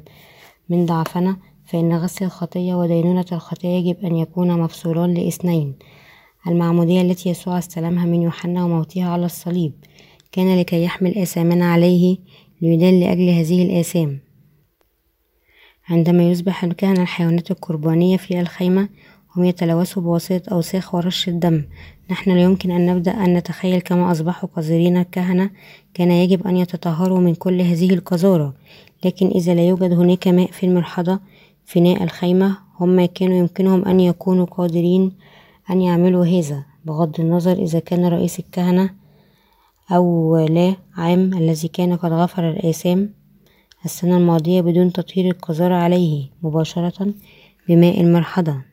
[0.70, 5.76] من ضعفنا فإن غسل الخطية ودينونة الخطية يجب أن يكون مفصولان لإثنين.
[6.48, 9.74] المعمودية التي يسوع استلمها من يوحنا وموتها على الصليب.
[10.32, 12.18] كان لكي يحمل آثامنا عليه
[12.62, 14.20] ليدان لأجل هذه الآثام.
[15.90, 18.90] عندما يذبح الكهنة الحيوانات القربانية في الخيمة
[19.36, 21.64] هم يتلوثوا بواسطة أوساخ ورش الدم.
[22.12, 25.50] نحن لا يمكن أن نبدأ أن نتخيل كما أصبحوا قذرين الكهنة.
[25.94, 28.54] كان يجب أن يتطهروا من كل هذه القذارة.
[29.06, 31.20] لكن إذا لا يوجد هناك ماء في المرحضة
[31.66, 35.12] فناء الخيمة هم كانوا يمكنهم أن يكونوا قادرين
[35.72, 36.66] أن يعملوا هذا.
[36.86, 38.90] بغض النظر إذا كان رئيس الكهنة
[39.92, 43.14] أو لا عام الذي كان قد غفر الآثام
[43.86, 47.14] السنة الماضية بدون تطهير القذارة عليه مباشرة
[47.68, 48.71] بماء المرحضة.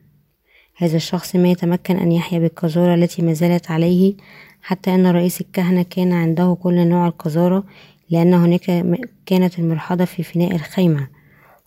[0.81, 4.13] هذا الشخص ما يتمكن أن يحيا بالقذارة التي ما زالت عليه
[4.61, 7.63] حتى أن رئيس الكهنة كان عنده كل نوع القذارة
[8.09, 8.85] لأن هناك
[9.25, 11.07] كانت المرحضة في فناء الخيمة.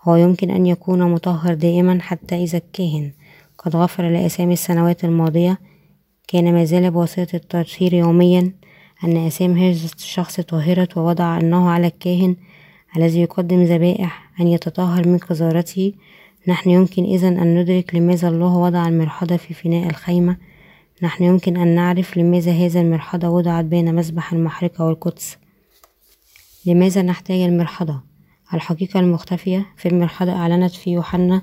[0.02, 3.10] هو يمكن أن يكون مطهر دائما حتى إذا الكاهن
[3.58, 5.58] قد غفر لأسامي السنوات الماضية.
[6.28, 8.52] كان ما زال بواسطة التطهير يوميا.
[9.04, 12.36] أن أسام هذا الشخص طهرت ووضع أنه على الكاهن
[12.96, 15.92] الذي يقدم ذبائح أن يتطهر من قذارته
[16.48, 20.36] نحن يمكن إذا أن ندرك لماذا الله وضع المرحضة في فناء الخيمة.
[21.02, 25.38] نحن يمكن أن نعرف لماذا هذا المرحضة وضعت بين مسبح المحرقة والقدس.
[26.66, 28.00] لماذا نحتاج المرحضة
[28.54, 31.42] الحقيقة المختفية في المرحضة أعلنت في يوحنا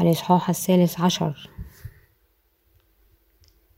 [0.00, 1.50] الإصحاح الثالث عشر.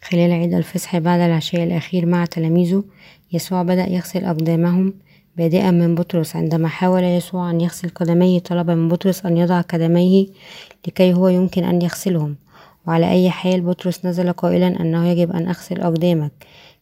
[0.03, 2.85] خلال عيد الفصح بعد العشاء الأخير مع تلاميذه
[3.33, 4.95] يسوع بدأ يغسل أقدامهم
[5.37, 10.27] بادئا من بطرس عندما حاول يسوع أن يغسل قدميه طلب من بطرس أن يضع قدميه
[10.87, 12.37] لكي هو يمكن أن يغسلهم.
[12.87, 16.33] وعلى أي حال بطرس نزل قائلا أنه يجب أن أغسل أقدامك.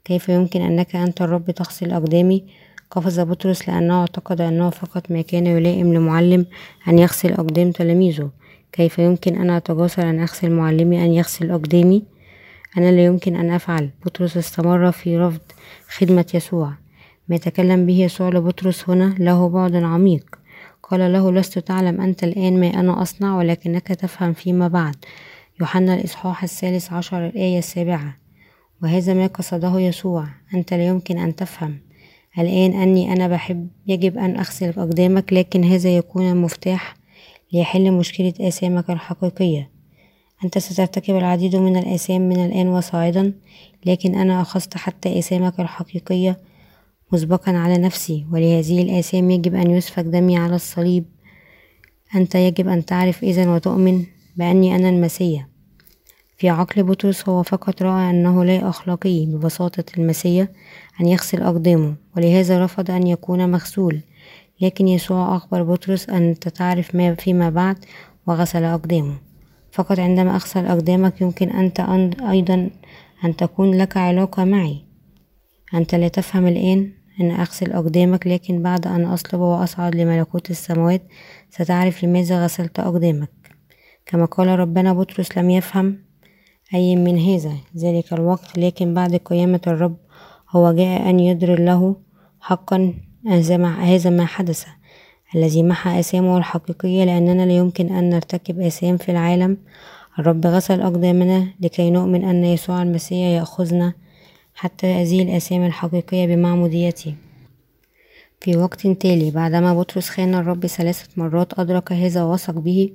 [0.04, 2.44] كيف يمكن أنك أنت الرب تغسل أقدامي؟
[2.90, 6.46] قفز بطرس لأنه اعتقد أنه فقط ما كان يلائم لمعلم
[6.88, 8.30] أن يغسل أقدام تلاميذه.
[8.72, 12.02] كيف يمكن أن أتجاسر أن أغسل معلمي أن يغسل أقدامي؟
[12.78, 13.90] أنا لا يمكن أن أفعل.
[14.06, 15.40] بطرس استمر في رفض
[15.88, 16.72] خدمة يسوع.
[17.30, 20.38] ما يتكلم به يسوع لبطرس هنا له بعد عميق.
[20.82, 24.96] قال له لست تعلم أنت الآن ما أنا أصنع ولكنك تفهم فيما بعد.
[25.60, 28.16] يوحنا الإصحاح الثالث عشر الآية السابعة.
[28.82, 31.78] وهذا ما قصده يسوع أنت لا يمكن أن تفهم.
[32.38, 36.96] الآن أني أنا بحب يجب أن أغسل أقدامك لكن هذا يكون المفتاح
[37.52, 39.70] ليحل مشكلة آثامك الحقيقية.
[40.44, 43.32] أنت سترتكب العديد من الآثام من الآن وصاعدا
[43.86, 46.49] لكن أنا أخذت حتى آثامك الحقيقية
[47.12, 51.04] مسبقا على نفسي ولهذه الآثام يجب أن يسفك دمي على الصليب.
[52.14, 54.04] أنت يجب أن تعرف إذا وتؤمن
[54.36, 55.46] بأني أنا المسيح.
[56.36, 60.48] في عقل بطرس هو فقط رأى أنه لا أخلاقي ببساطة المسيح
[61.00, 64.00] أن يغسل أقدامه ولهذا رفض أن يكون مغسول.
[64.60, 67.84] لكن يسوع أخبر بطرس أن تعرف ما فيما بعد
[68.26, 69.14] وغسل أقدامه.
[69.72, 71.80] فقط عندما أغسل أقدامك يمكن أنت
[72.30, 72.70] أيضا
[73.24, 74.84] أن تكون لك علاقة معي.
[75.74, 81.02] أنت لا تفهم الآن؟ أن أغسل أقدامك لكن بعد أن أصلب وأصعد لملكوت السماوات
[81.50, 83.30] ستعرف لماذا غسلت أقدامك.
[84.06, 85.98] كما قال ربنا بطرس لم يفهم
[86.74, 89.96] أي من هذا ذلك الوقت لكن بعد قيامة الرب
[90.50, 91.96] هو جاء أن يدر له
[92.40, 92.94] حقا
[93.26, 94.66] هذا ما حدث
[95.34, 99.56] الذي محى آثامه الحقيقية لأننا لا يمكن أن نرتكب آثام في العالم.
[100.18, 103.92] الرب غسل أقدامنا لكي نؤمن أن يسوع المسيح يأخذنا
[104.60, 107.14] حتى هذه الآثام الحقيقية بمعموديته
[108.40, 112.90] في وقت تالي بعدما بطرس خان الرب ثلاثة مرات أدرك هذا ووثق به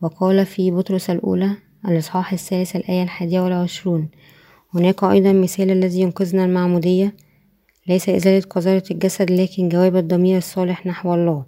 [0.00, 1.50] وقال في بطرس الأولى
[1.88, 4.08] الإصحاح الثالث الآية الحادية والعشرون.
[4.74, 7.14] هناك أيضا مثال الذي ينقذنا المعمودية.
[7.88, 11.44] ليس إزالة قذارة الجسد لكن جواب الضمير الصالح نحو الله.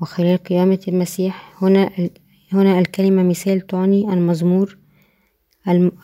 [0.00, 1.90] وخلال قيامة المسيح هنا
[2.52, 4.77] هنا الكلمة مثال تعني المزمور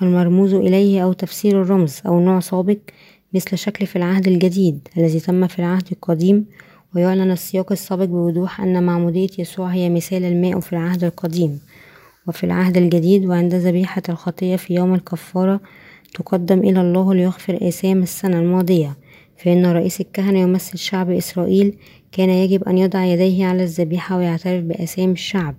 [0.02, 2.78] المرموز إليه أو تفسير الرمز أو نوع سابق
[3.34, 6.46] مثل شكل في العهد الجديد الذي تم في العهد القديم
[6.94, 11.60] ويعلن السياق السابق بوضوح أن معمودية يسوع هي مثال الماء في العهد القديم.
[12.26, 15.60] وفي العهد الجديد وعند ذبيحة الخطية في يوم الكفارة
[16.14, 18.96] تقدم إلى الله ليغفر آثام السنة الماضية
[19.36, 21.74] فإن رئيس الكهنة يمثل شعب إسرائيل
[22.12, 25.54] كان يجب أن يضع يديه على الذبيحة ويعترف بآثام الشعب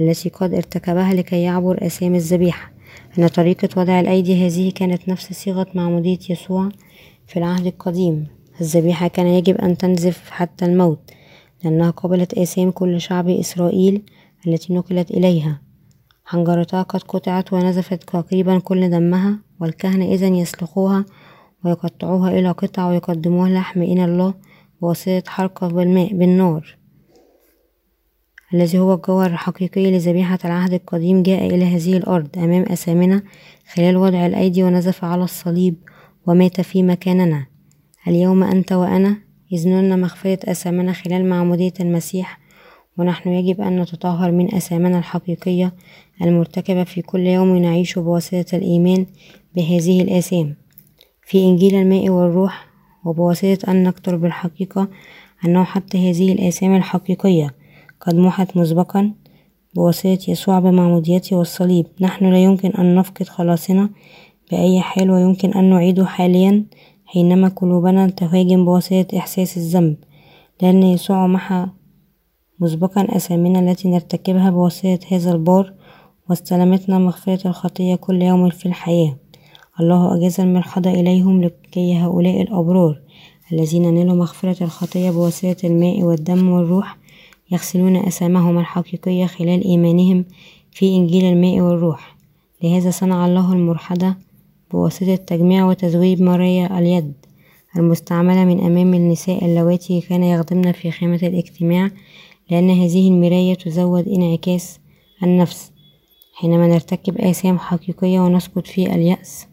[0.00, 2.72] التي قد ارتكبها لكي يعبر آثام الذبيحة.
[3.18, 6.68] أن طريقة وضع الأيدي هذه كانت نفس صيغة معمودية يسوع
[7.26, 8.26] في العهد القديم.
[8.60, 11.10] الذبيحة كان يجب أن تنزف حتى الموت
[11.64, 14.02] لأنها قبلت آثام كل شعب إسرائيل
[14.46, 15.62] التي نقلت إليها.
[16.24, 21.04] حنجرتها قد قطعت ونزفت تقريبا كل دمها والكهنة إذا يسلخوها
[21.64, 24.34] ويقطعوها إلى قطع ويقدموها لحم إلى الله
[24.82, 26.79] بواسطة حرقة بالماء بالنار.
[28.54, 33.22] الذي هو الجوهر الحقيقي لذبيحة العهد القديم جاء إلى هذه الأرض أمام أسامنا
[33.74, 35.74] خلال وضع الأيدي ونزف على الصليب
[36.26, 37.46] ومات في مكاننا.
[38.08, 39.16] اليوم أنت وأنا
[39.52, 42.40] نلنا مغفرة أسامنا خلال معمودية المسيح
[42.98, 45.72] ونحن يجب أن نتطهر من أسامنا الحقيقية
[46.22, 49.06] المرتكبة في كل يوم نعيش بواسطة الإيمان
[49.56, 50.56] بهذه الآثام.
[51.26, 52.66] في إنجيل الماء والروح
[53.04, 54.88] وبواسطة أن نكتر بالحقيقة
[55.44, 57.59] أنه حتى هذه الآثام الحقيقية
[58.00, 59.12] قد محت مسبقا
[59.74, 61.86] بواسطة يسوع بمعموديته والصليب.
[62.00, 63.90] نحن لا يمكن أن نفقد خلاصنا
[64.50, 66.64] بأي حال ويمكن أن نعيده حاليا
[67.04, 69.96] حينما قلوبنا تهاجم بواسطة إحساس الذنب.
[70.62, 71.66] لأن يسوع محى
[72.60, 75.74] مسبقا أثامنا التي نرتكبها بواسطة هذا البار
[76.30, 79.16] واستلمتنا مغفرة الخطية كل يوم في الحياة.
[79.80, 83.00] الله أجاز المرحضة إليهم لكي هؤلاء الأبرار
[83.52, 86.99] الذين نالوا مغفرة الخطية بواسطة الماء والدم والروح
[87.50, 90.24] يغسلون أسامهم الحقيقية خلال إيمانهم
[90.72, 92.16] في إنجيل الماء والروح.
[92.62, 94.14] لهذا صنع الله المرحضة
[94.70, 97.12] بواسطة تجميع وتذويب ماريا اليد
[97.76, 101.90] المستعملة من أمام النساء اللواتي كان يخدمن في خيمة الاجتماع
[102.50, 104.80] لأن هذه المراية تزود انعكاس
[105.22, 105.72] النفس.
[106.34, 109.46] حينما نرتكب آثام حقيقية ونسقط في اليأس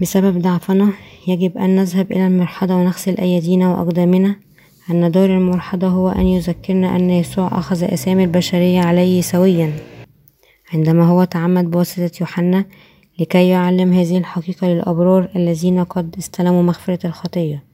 [0.00, 0.92] بسبب ضعفنا
[1.28, 4.36] يجب أن نذهب إلى المرحضة ونغسل أيدينا وأقدامنا
[4.90, 9.72] أن دور المرحضة هو أن يذكرنا أن يسوع أخذ أسامي البشرية عليه سويا.
[10.72, 12.64] عندما هو تعمد بواسطة يوحنا
[13.18, 17.64] لكي يعلم هذه الحقيقة للأبرار الذين قد استلموا مغفرة الخطية.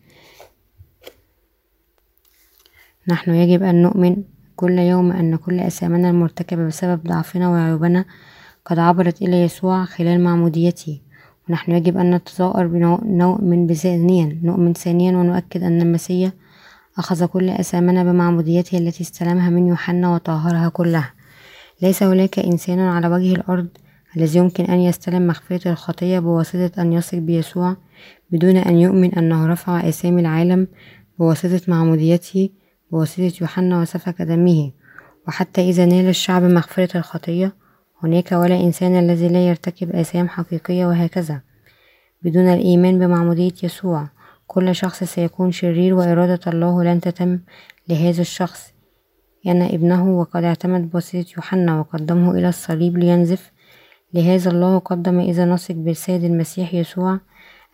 [3.08, 4.16] نحن يجب أن نؤمن
[4.56, 8.04] كل يوم أن كل أثامنا المرتكبة بسبب ضعفنا وعيوبنا
[8.64, 11.00] قد عبرت إلى يسوع خلال معموديته.
[11.48, 16.32] ونحن يجب أن نتظاهر بنؤمن بثانيا نؤمن ثانيا ونؤكد أن المسيح
[16.98, 21.12] أخذ كل أثامنا بمعموديته التي استلمها من يوحنا وطهرها كلها.
[21.82, 23.68] ليس هناك إنسان على وجه الأرض
[24.16, 27.76] الذي يمكن أن يستلم مغفرة الخطية بواسطة أن يثق بيسوع
[28.30, 30.66] بدون أن يؤمن أنه رفع آثام العالم
[31.18, 32.48] بواسطة معموديته
[32.90, 34.70] بواسطة يوحنا وسفك دمه
[35.28, 37.52] وحتى إذا نال الشعب مغفرة الخطية
[38.02, 41.40] هناك ولا إنسان الذي لا يرتكب آثام حقيقية وهكذا.
[42.22, 44.08] بدون الإيمان بمعمودية يسوع
[44.46, 47.38] كل شخص سيكون شرير وإرادة الله لن تتم
[47.88, 48.72] لهذا الشخص.
[49.44, 53.52] لأن ابنه وقد اعتمد بواسطة يوحنا وقدمه إلى الصليب لينزف.
[54.14, 57.20] لهذا الله قدم إذا نثق بالسيد المسيح يسوع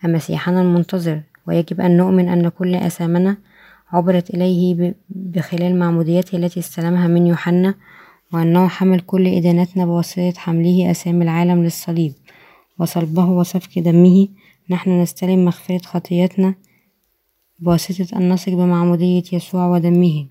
[0.04, 3.36] مسيحنا المنتظر ويجب أن نؤمن أن كل أثامنا
[3.92, 7.74] عبرت إليه بخلال معموديته التي استلمها من يوحنا
[8.32, 12.12] وأنه حمل كل إدانتنا بواسطة حمله أسامي العالم للصليب
[12.78, 14.28] وصلبه وسفك دمه
[14.70, 16.54] نحن نستلم مغفرة خطيتنا
[17.58, 20.26] بواسطة أن نثق بمعمودية يسوع ودمه.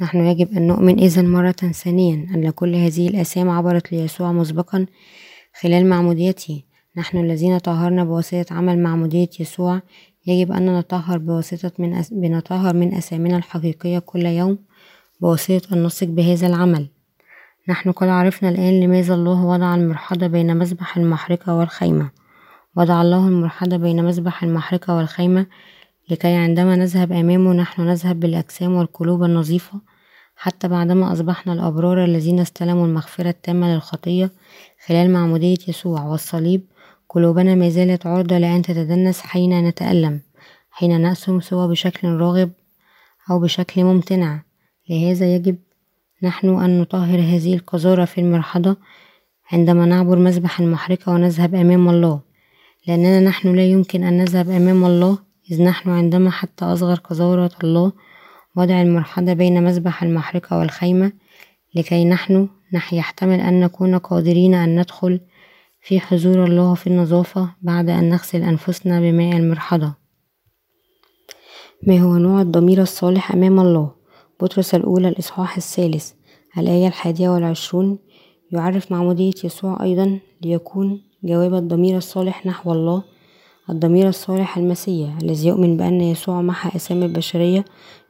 [0.00, 4.86] نحن يجب أن نؤمن إذا مرة ثانيا أن كل هذه الأسام عبرت ليسوع مسبقا
[5.60, 6.62] خلال معموديته.
[6.96, 9.82] نحن الذين طهرنا بواسطة عمل معمودية يسوع
[10.26, 12.12] يجب أن نطهر بواسطة من أس...
[12.12, 14.58] بنطهر من أسامنا الحقيقية كل يوم
[15.20, 16.88] بواسطة أن نثق بهذا العمل.
[17.68, 22.10] نحن قد عرفنا الآن لماذا الله وضع المرحضة بين مذبح المحرقة والخيمة.
[22.76, 25.46] وضع الله المرحضة بين مذبح المحرقة والخيمة
[26.10, 29.80] لكي عندما نذهب أمامه نحن نذهب بالأجسام والقلوب النظيفة.
[30.36, 34.30] حتى بعدما أصبحنا الأبرار الذين استلموا المغفرة التامة للخطية
[34.86, 36.66] خلال معمودية يسوع والصليب
[37.08, 40.20] قلوبنا ما زالت عرضة لأن تتدنس حين نتألم
[40.70, 42.50] حين نأسم سوى بشكل راغب
[43.30, 44.42] أو بشكل ممتنع.
[44.90, 45.58] لهذا يجب
[46.22, 48.76] نحن أن نطهر هذه القذارة في المرحضة
[49.52, 52.20] عندما نعبر مذبح المحرقة ونذهب أمام الله.
[52.88, 55.18] لأننا نحن لا يمكن أن نذهب أمام الله
[55.50, 57.92] إذ نحن عندما حتى أصغر قذارة الله
[58.56, 61.12] وضع المرحضة بين مذبح المحرقة والخيمة
[61.74, 62.48] لكي نحن
[62.92, 65.20] يحتمل أن نكون قادرين أن ندخل
[65.80, 69.94] في حضور الله في النظافة بعد أن نغسل أنفسنا بماء المرحضة.
[71.86, 74.01] ما هو نوع الضمير الصالح أمام الله؟
[74.42, 76.12] بطرس الأولى الإصحاح الثالث
[76.58, 77.98] الآية الحادية والعشرون
[78.52, 83.02] يعرف معمودية يسوع أيضا ليكون جواب الضمير الصالح نحو الله
[83.70, 87.64] الضمير الصالح المسيح الذي يؤمن بأن يسوع محى آثام البشرية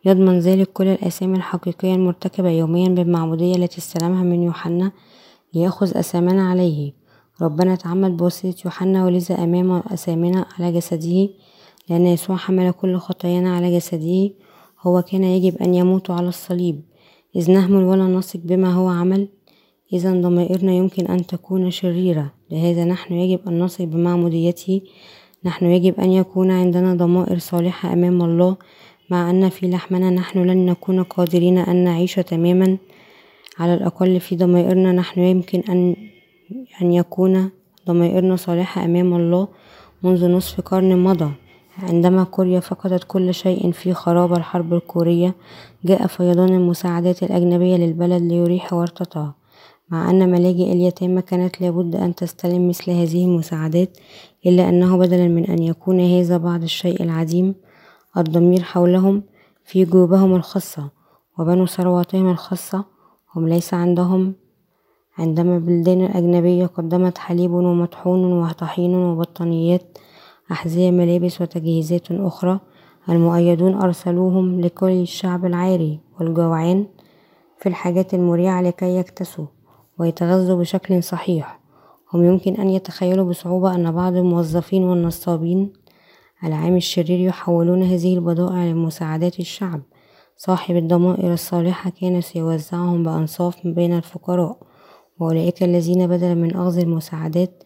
[0.04, 4.92] يضمن ذلك كل الآثام الحقيقية المرتكبة يوميا بالمعمودية التي استلمها من يوحنا
[5.54, 6.92] ليأخذ أثامنا عليه.
[7.42, 11.28] ربنا تعمد بواسطة يوحنا ولذا أمام أثامنا على جسده
[11.88, 14.30] لأن يسوع حمل كل خطايانا على جسده
[14.82, 16.80] هو كان يجب أن يموت على الصليب.
[17.36, 19.28] إذ نهمل ولا نثق بما هو عمل.
[19.92, 22.32] إذا ضمائرنا يمكن أن تكون شريرة.
[22.50, 24.80] لهذا نحن يجب أن نثق بمعموديته
[25.44, 28.56] نحن يجب أن يكون عندنا ضمائر صالحة أمام الله.
[29.10, 32.78] مع أن في لحمنا نحن لن نكون قادرين أن نعيش تماما.
[33.58, 35.96] على الأقل في ضمائرنا نحن يمكن أن
[36.82, 37.50] أن يكون
[37.86, 39.48] ضمائرنا صالحة أمام الله
[40.02, 41.30] منذ نصف قرن مضى.
[41.78, 45.34] عندما كوريا فقدت كل شيء في خراب الحرب الكورية
[45.84, 49.34] جاء فيضان المساعدات الأجنبية للبلد ليريح ورطتها.
[49.90, 53.98] مع أن ملاجئ اليتامى كانت لابد أن تستلم مثل هذه المساعدات
[54.46, 57.54] إلا أنه بدلا من أن يكون هذا بعض الشيء العديم
[58.16, 59.22] الضمير حولهم
[59.64, 60.88] في جيوبهم الخاصة
[61.38, 62.84] وبنوا ثرواتهم الخاصة.
[63.36, 64.34] هم ليس عندهم
[65.18, 69.98] عندما بلدان الأجنبية قدمت حليب ومطحون وطحين وبطانيات
[70.50, 72.60] أحذية ملابس وتجهيزات أخرى.
[73.08, 76.86] المؤيدون أرسلوهم لكل الشعب العاري والجوعان
[77.58, 79.46] في الحاجات المريعة لكي يكتسوا
[79.98, 81.60] ويتغذوا بشكل صحيح.
[82.14, 85.72] هم يمكن أن يتخيلوا بصعوبة أن بعض الموظفين والنصابين
[86.44, 89.82] العام الشرير يحولون هذه البضائع لمساعدات الشعب.
[90.36, 94.56] صاحب الضمائر الصالحة كان سيوزعهم بأنصاف بين الفقراء
[95.20, 97.62] وأولئك الذين بدلا من أخذ المساعدات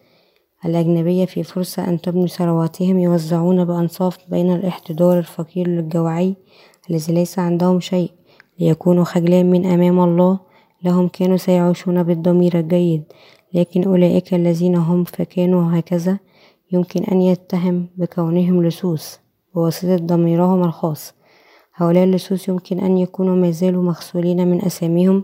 [0.67, 6.35] الأجنبية في فرصة أن تبني ثرواتهم يوزعون بأنصاف بين الاحتضار الفقير للجوعي
[6.89, 8.11] الذي ليس عندهم شيء
[8.59, 10.39] ليكونوا خجلان من أمام الله.
[10.83, 13.03] لهم كانوا سيعيشون بالضمير الجيد
[13.53, 16.19] لكن أولئك الذين هم فكانوا هكذا
[16.71, 19.19] يمكن أن يتهم بكونهم لصوص
[19.55, 21.13] بواسطة ضميرهم الخاص.
[21.75, 25.23] هؤلاء اللصوص يمكن أن يكونوا ما زالوا مغسولين من أساميهم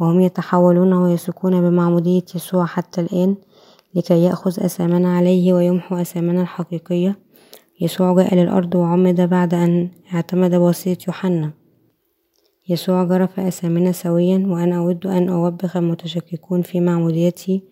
[0.00, 3.36] وهم يتحولون ويثقون بمعمودية يسوع حتى الآن.
[3.94, 7.18] لكي يأخذ أثامنا عليه ويمحو أثامنا الحقيقية.
[7.80, 11.52] يسوع جاء للأرض وعمد بعد أن اعتمد بواسطة يوحنا.
[12.68, 17.62] يسوع جرف أثامنا سويا وأنا أود أن أوبخ المتشككون في معموديتي.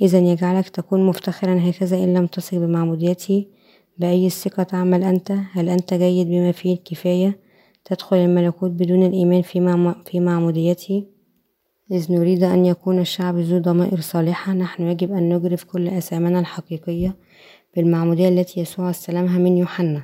[0.00, 3.48] إذا يجعلك تكون مفتخرا هكذا إن لم تصل بمعموديتي.
[3.98, 7.38] بأي الثقة تعمل أنت؟ هل أنت جيد بما فيه الكفاية؟
[7.84, 9.42] تدخل الملكوت بدون الإيمان
[10.04, 11.15] في معموديتي.
[11.90, 17.16] إذ نريد أن يكون الشعب ذو ضمائر صالحة نحن يجب أن نجرف كل أثامنا الحقيقية
[17.76, 20.02] بالمعمودية التي يسوع استلمها من يوحنا.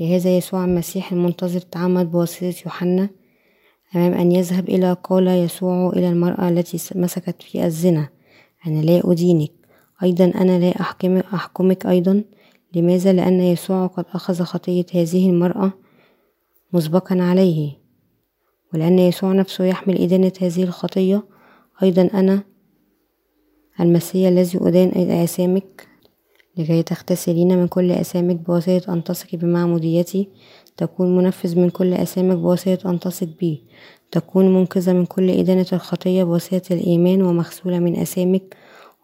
[0.00, 3.08] لهذا يسوع المسيح المنتظر تعمد بواسطة يوحنا
[3.96, 8.08] أمام أن يذهب إلى قال يسوع إلى المرأة التي مسكت في الزنا
[8.66, 9.52] أنا لا أدينك.
[10.02, 12.24] أيضا أنا لا أحكمك, أحكمك أيضا.
[12.74, 15.72] لماذا؟ لأن يسوع قد أخذ خطية هذه المرأة
[16.72, 17.81] مسبقا عليه.
[18.74, 21.22] ولأن يسوع نفسه يحمل إدانة هذه الخطية.
[21.82, 22.42] أيضا أنا
[23.80, 25.88] المسيح الذي أدان آثامك
[26.56, 30.28] لكي تغتسلين من كل آثامك بواسطة أن تثقي بمعموديتي
[30.76, 33.62] تكون منفذ من كل آثامك بواسطة أن تثق بي.
[34.10, 38.56] تكون منقذة من كل إدانة الخطية بواسطة الإيمان ومغسولة من آثامك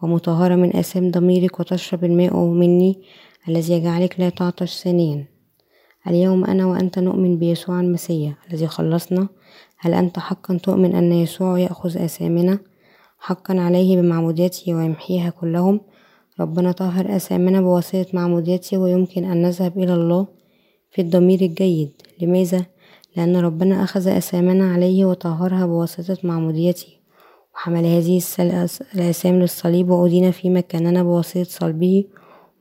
[0.03, 2.99] ومطهرة من آثام ضميرك وتشرب الماء مني
[3.49, 5.38] الذي يجعلك لا تعطش ثانيا.
[6.09, 9.29] اليوم أنا وأنت نؤمن بيسوع المسيح الذي خلصنا.
[9.79, 12.59] هل أنت حقا تؤمن أن يسوع يأخذ آثامنا
[13.19, 15.81] حقا عليه بمعموديته ويمحيها كلهم.
[16.41, 20.27] ربنا طهر آثامنا بواسطة معموديته ويمكن أن نذهب إلى الله
[20.91, 21.91] في الضمير الجيد.
[22.21, 22.67] لماذا؟
[23.17, 26.89] لأن ربنا أخذ أثامنا عليه وطهرها بواسطة معموديته
[27.55, 28.21] وحمل هذه
[28.95, 32.05] الأثام للصليب وأدين في مكاننا بواسطة صلبه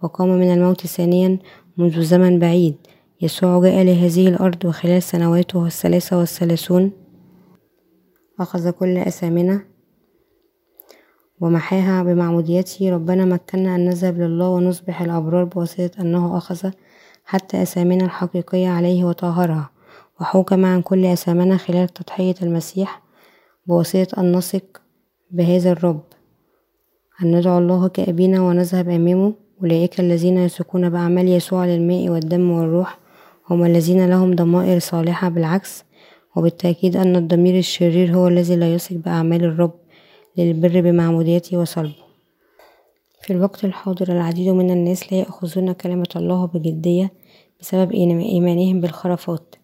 [0.04, 1.40] وقام من الموت ثانيا
[1.78, 2.76] منذ زمن بعيد.
[3.22, 6.92] يسوع جاء لهذه الأرض وخلال سنواته الثلاثة والثلاثون.
[8.40, 9.60] أخذ كل أثامنا
[11.40, 16.72] ومحاها بمعموديته ربنا مكنا أن نذهب لله ونصبح الأبرار بواسطة أنه أخذ
[17.26, 19.70] حتى أثامنا الحقيقية عليه وطهرها.
[20.22, 23.02] وحوكم عن كل أثامنا خلال تضحية المسيح
[23.66, 24.82] بواسطة أن نثق
[25.32, 26.04] بهذا الرب.
[27.24, 29.34] أن ندعو الله كأبينا ونذهب أمامه.
[29.62, 33.07] أولئك الذين يثقون بأعمال يسوع للماء والدم والروح.
[33.50, 35.84] هم الذين لهم ضمائر صالحة بالعكس
[36.36, 39.74] وبالتأكيد أن الضمير الشرير هو الذي لا يثق بأعمال الرب
[40.38, 42.08] للبر بمعموديته وصلبه.
[43.22, 47.14] في الوقت الحاضر العديد من الناس لا يأخذون كلمة الله بجدية
[47.60, 49.56] بسبب إيمانهم بالخرافات.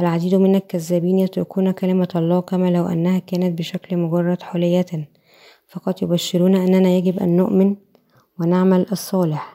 [0.00, 5.08] العديد من الكذابين يتركون كلمة الله كما لو أنها كانت بشكل مجرد حلية
[5.68, 7.76] فقط يبشرون أننا يجب أن نؤمن
[8.40, 9.53] ونعمل الصالح.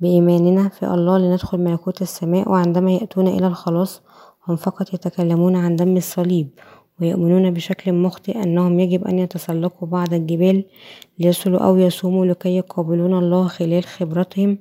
[0.00, 4.02] بإيماننا في الله لندخل ملكوت السماء وعندما يأتون إلى الخلاص
[4.48, 6.48] هم فقط يتكلمون عن دم الصليب
[7.00, 10.64] ويؤمنون بشكل مخطئ أنهم يجب أن يتسلقوا بعض الجبال
[11.18, 14.58] ليصلوا أو يصوموا لكي يقابلون الله خلال خبرتهم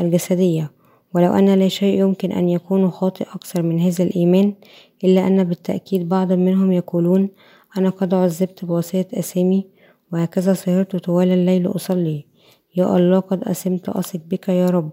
[0.00, 0.70] الجسدية.
[1.14, 4.54] ولو أن لا شيء يمكن أن يكون خاطئ أكثر من هذا الإيمان
[5.04, 7.28] إلا أن بالتأكيد بعض منهم يقولون
[7.78, 9.66] أنا قد عذبت بواسطة أسامي
[10.12, 12.27] وهكذا سهرت طوال الليل أصلي.
[12.76, 14.90] يا الله قد أسمت أثق بك يا رب.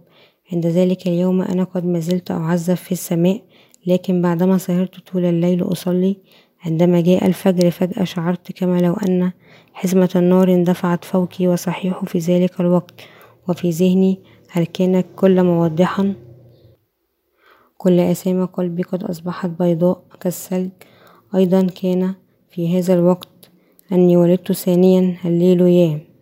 [0.53, 3.41] عند ذلك اليوم أنا قد مازلت أعذب في السماء
[3.87, 6.17] لكن بعدما سهرت طول الليل أصلي
[6.65, 9.31] عندما جاء الفجر فجأة شعرت كما لو أن
[9.73, 13.01] حزمة النار اندفعت فوقي وصحيح في ذلك الوقت.
[13.47, 14.19] وفي ذهني
[14.49, 16.13] هل كان كل موضحا
[17.77, 20.69] كل أسامي قلبي قد أصبحت بيضاء كالثلج.
[21.35, 22.13] أيضا كان
[22.49, 23.51] في هذا الوقت
[23.91, 26.14] أني ولدت ثانيا هللويا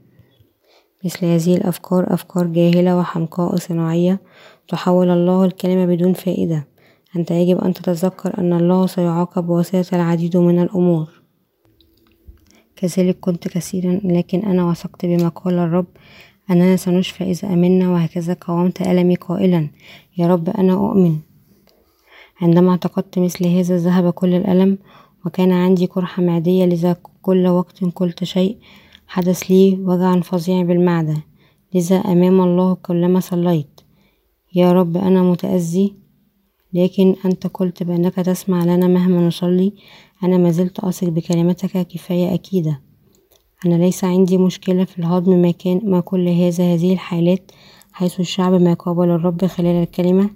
[1.06, 4.20] مثل هذه الأفكار أفكار جاهلة وحمقاء صناعية
[4.68, 6.68] تحول الله الكلمة بدون فائدة.
[7.16, 11.08] أنت يجب أن تتذكر أن الله سيعاقب بواسطة العديد من الأمور.
[12.76, 15.86] كذلك كنت كثيرا لكن أنا وثقت بما قال الرب
[16.51, 19.70] أننا سنشفى إذا أمنا وهكذا قاومت ألمي قائلا
[20.18, 21.18] يا رب أنا أؤمن.
[22.41, 24.78] عندما اعتقدت مثل هذا ذهب كل الألم
[25.26, 28.58] وكان عندي قرحة معدية لذا كل وقت قلت شيء
[29.14, 31.18] حدث لي وجع فظيع بالمعدة.
[31.74, 33.82] لذا أمام الله كلما صليت.
[34.55, 35.93] يا رب أنا متأذي
[36.74, 39.74] لكن أنت قلت بأنك تسمع لنا مهما نصلي.
[40.24, 42.82] أنا ما زلت أثق بكلمتك كفاية أكيدة.
[43.66, 47.51] أنا ليس عندي مشكلة في الهضم ما كان ما كل هذا هذه الحالات
[47.91, 50.30] حيث الشعب ما قابل الرب خلال الكلمة.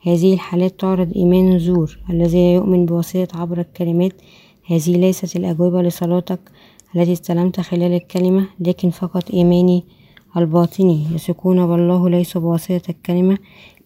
[0.00, 1.98] هذه الحالات تعرض إيمان زور.
[2.10, 4.12] الذي يؤمن بواسطة عبر الكلمات.
[4.66, 6.40] هذه ليست الأجوبة لصلاتك.
[6.96, 9.84] التي استلمت خلال الكلمة لكن فقط إيماني
[10.36, 13.38] الباطني يثقون بالله ليس بواسطة الكلمة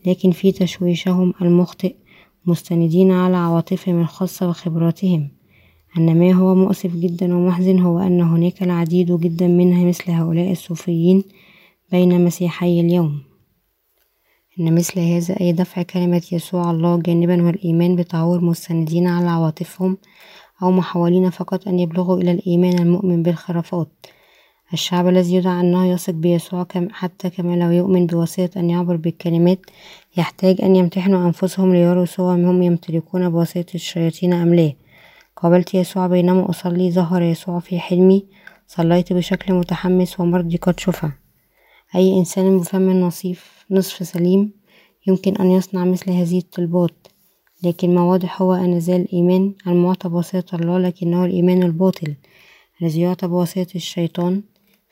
[0.06, 1.94] لكن في تشويشهم المخطئ
[2.46, 5.28] مستندين على عواطفهم الخاصة وخبراتهم.
[5.98, 11.24] أن ما هو مؤسف جدا ومحزن هو أن هناك العديد جدا منها مثل هؤلاء الصوفيين
[11.90, 13.20] بين مسيحي اليوم.
[14.60, 19.96] إن مثل هذا أي دفع كلمة يسوع الله جانبا والإيمان بتعور مستندين على عواطفهم
[20.62, 23.88] أو محاولين فقط أن يبلغوا إلى الإيمان المؤمن بالخرافات.
[24.72, 29.58] الشعب الذي يدعى أنه يثق بيسوع حتى كما لو يؤمن بواسطة أن يعبر بالكلمات
[30.16, 34.72] يحتاج أن يمتحنوا أنفسهم ليروا سواء هم يمتلكون بواسطة الشياطين أم لا.
[35.36, 38.26] قابلت يسوع بينما أصلي ظهر يسوع في حلمي.
[38.66, 41.10] صليت بشكل متحمس ومرضي قد شفى.
[41.94, 44.52] أي إنسان بفم نصيف نصف سليم
[45.06, 47.06] يمكن أن يصنع مثل هذه الطلبات.
[47.62, 52.14] لكن ما واضح هو أن ذا الإيمان المعطى بواسطة الله لكنه الإيمان الباطل
[52.82, 54.42] الذي يعطى بواسطة الشيطان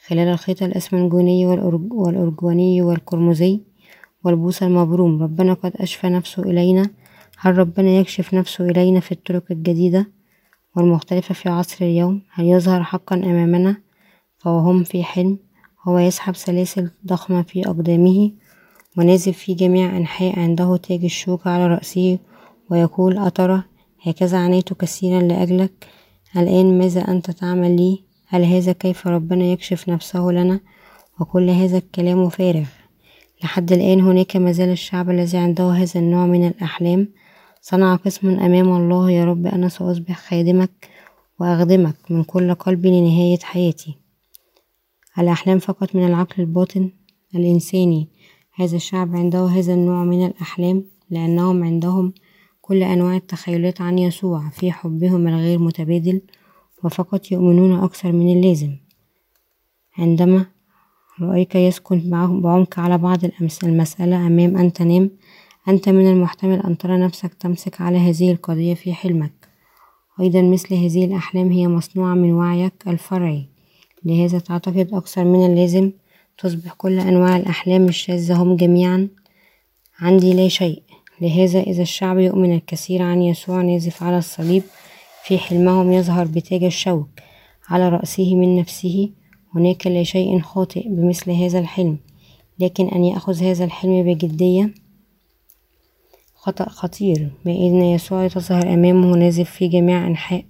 [0.07, 3.61] خلال الخيط الأسمنجوني والأرجواني والقرمزي
[4.25, 5.23] والبوس المبروم.
[5.23, 6.91] ربنا قد أشفى نفسه إلينا.
[7.39, 10.07] هل ربنا يكشف نفسه إلينا في الطرق الجديدة
[10.77, 13.77] والمختلفة في عصر اليوم؟ هل يظهر حقا أمامنا
[14.39, 15.39] فوهم في حلم؟
[15.89, 18.33] هو يسحب سلاسل ضخمة في أقدامه
[18.99, 22.19] ونازل في جميع أنحاء عنده تاج الشوكة على رأسه
[22.71, 23.63] ويقول أترى
[24.03, 25.87] هكذا عانيت كثيرا لأجلك.
[26.37, 30.61] الآن ماذا أنت تعمل لي؟ هل هذا كيف ربنا يكشف نفسه لنا؟
[31.21, 32.67] وكل هذا الكلام فارغ.
[33.43, 37.09] لحد الآن هناك مازال الشعب الذي عنده هذا النوع من الأحلام.
[37.61, 40.89] صنع قسم أمام الله يا رب أنا سأصبح خادمك
[41.41, 43.95] وأخدمك من كل قلبي لنهاية حياتي.
[45.19, 46.91] الأحلام فقط من العقل الباطن
[47.35, 48.09] الإنساني.
[48.55, 52.13] هذا الشعب عنده هذا النوع من الأحلام لأنهم عندهم
[52.67, 56.21] كل أنواع التخيلات عن يسوع في حبهم الغير متبادل
[56.85, 58.77] وفقط يؤمنون أكثر من اللازم.
[59.99, 60.47] عندما
[61.21, 62.11] رأيك يسكن
[62.41, 63.19] بعمق على بعض
[63.65, 65.11] المسألة أمام أن تنام
[65.69, 69.49] أنت من المحتمل أن ترى نفسك تمسك على هذه القضية في حلمك.
[70.21, 73.49] أيضا مثل هذه الأحلام هي مصنوعة من وعيك الفرعي.
[74.05, 75.93] لهذا تعتقد أكثر من اللازم
[76.39, 79.09] تصبح كل أنواع الأحلام الشاذة هم جميعا.
[79.99, 80.83] عندي لا شيء.
[81.21, 84.63] لهذا إذا الشعب يؤمن الكثير عن يسوع نازف على الصليب
[85.25, 87.09] في حلمهم يظهر بتاج الشوك
[87.69, 89.11] على رأسه من نفسه.
[89.55, 91.99] هناك لا شيء خاطئ بمثل هذا الحلم
[92.59, 94.75] لكن أن يأخذ هذا الحلم بجدية
[96.35, 97.31] خطأ خطير.
[97.47, 100.45] إن يسوع تظهر أمامه نازف في جميع أنحاء.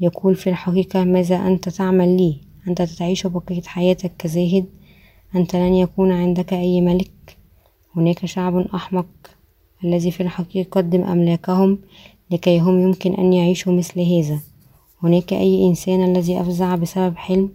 [0.00, 2.36] يقول في الحقيقة ماذا أنت تعمل لي؟
[2.68, 4.66] أنت تعيش بقية حياتك كزاهد؟
[5.34, 7.36] أنت لن يكون عندك أي ملك؟
[7.96, 9.06] هناك شعب أحمق
[9.84, 11.78] الذي في الحقيقة قدم أملاكهم
[12.30, 14.40] لكي هم يمكن أن يعيشوا مثل هذا.
[15.02, 17.50] هناك أي إنسان الذي أفزع بسبب حلم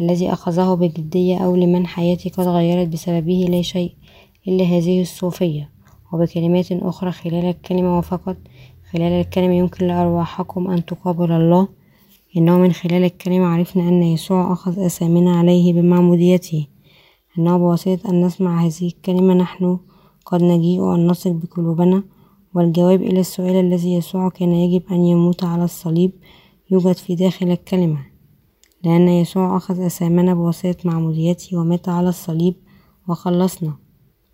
[0.00, 3.92] الذي أخذه بجدية أو لمن حياتي قد غيرت بسببه لا شيء
[4.48, 5.70] إلا هذه الصوفية.
[6.12, 8.36] وبكلمات أخرى خلال الكلمة وفقط
[8.92, 11.68] خلال الكلمة يمكن لأرواحكم أن تقابل الله.
[12.36, 16.66] إنه من خلال الكلمة عرفنا أن يسوع أخذ أثامنا عليه بمعموديته.
[17.38, 19.78] إنه بواسطة أن نسمع هذه الكلمة نحن
[20.26, 22.02] قد نجيء أن نثق بقلوبنا
[22.54, 26.12] والجواب إلى السؤال الذي يسوع كان يجب أن يموت على الصليب
[26.70, 27.98] يوجد في داخل الكلمة.
[28.84, 32.54] لأن يسوع أخذ أثامنا بواسطة معموديته ومات على الصليب
[33.08, 33.74] وخلصنا.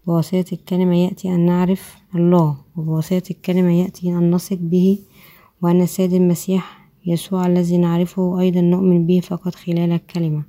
[0.06, 4.98] بواسطة الكلمة يأتي أن نعرف الله وبواسطة الكلمة يأتي أن نثق به
[5.62, 10.42] وأن السيد المسيح يسوع الذي نعرفه أيضا نؤمن به فقط خلال الكلمة.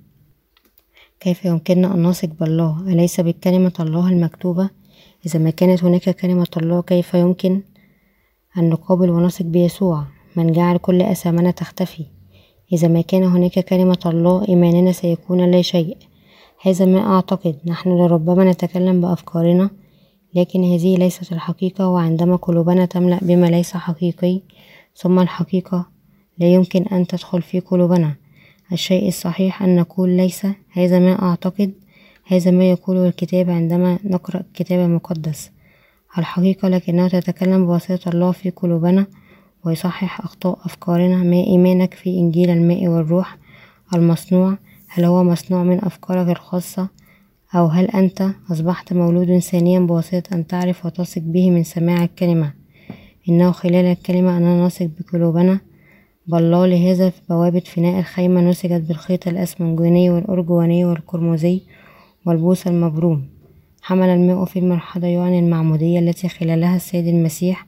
[1.20, 4.70] كيف يمكننا أن نثق بالله؟ أليس بالكلمة الله المكتوبة؟
[5.28, 7.62] إذا ما كانت هناك كلمة الله كيف يمكن
[8.58, 10.04] أن نقابل ونثق بيسوع؟
[10.36, 12.06] من جعل كل أثامنا تختفي.
[12.74, 15.98] إذا ما كان هناك كلمة الله إيماننا سيكون لا شيء.
[16.62, 17.56] هذا ما أعتقد.
[17.66, 19.70] نحن لربما نتكلم بأفكارنا
[20.36, 24.42] لكن هذه ليست الحقيقة وعندما قلوبنا تملأ بما ليس حقيقي
[24.96, 25.86] ثم الحقيقة
[26.38, 28.16] لا يمكن أن تدخل في قلوبنا.
[28.72, 30.48] الشيء الصحيح أن نقول ليس.
[30.72, 31.74] هذا ما أعتقد.
[32.30, 35.52] هذا ما يقوله الكتاب عندما نقرأ الكتاب المقدس.
[36.18, 39.06] الحقيقة لكنها تتكلم بواسطة الله في قلوبنا
[39.66, 41.24] ويصحح أخطاء أفكارنا.
[41.24, 43.38] ما إيمانك في إنجيل الماء والروح
[43.94, 44.58] المصنوع؟
[44.88, 46.90] هل هو مصنوع من أفكارك الخاصة؟
[47.56, 52.54] أو هل أنت أصبحت مولود ثانيا بواسطة أن تعرف وتثق به من سماع الكلمة؟
[53.30, 55.60] إنه خلال الكلمة أننا نثق بقلوبنا.
[56.28, 61.62] بالله لهذا في بوابة فناء الخيمة نسجت بالخيط الأسمنجوني والأرجواني والقرمزي.
[62.28, 63.28] والبوس المبروم.
[63.82, 67.66] حمل الماء في المرحلة يعني المعمودية التي خلالها السيد المسيح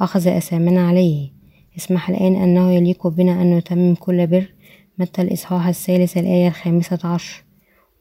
[0.00, 1.30] أخذ أثامنا عليه.
[1.76, 4.52] اسمح الآن أنه يليق بنا أن نتمم كل بر
[4.98, 7.44] متى الإصحاح الثالث الآية الخامسة عشر.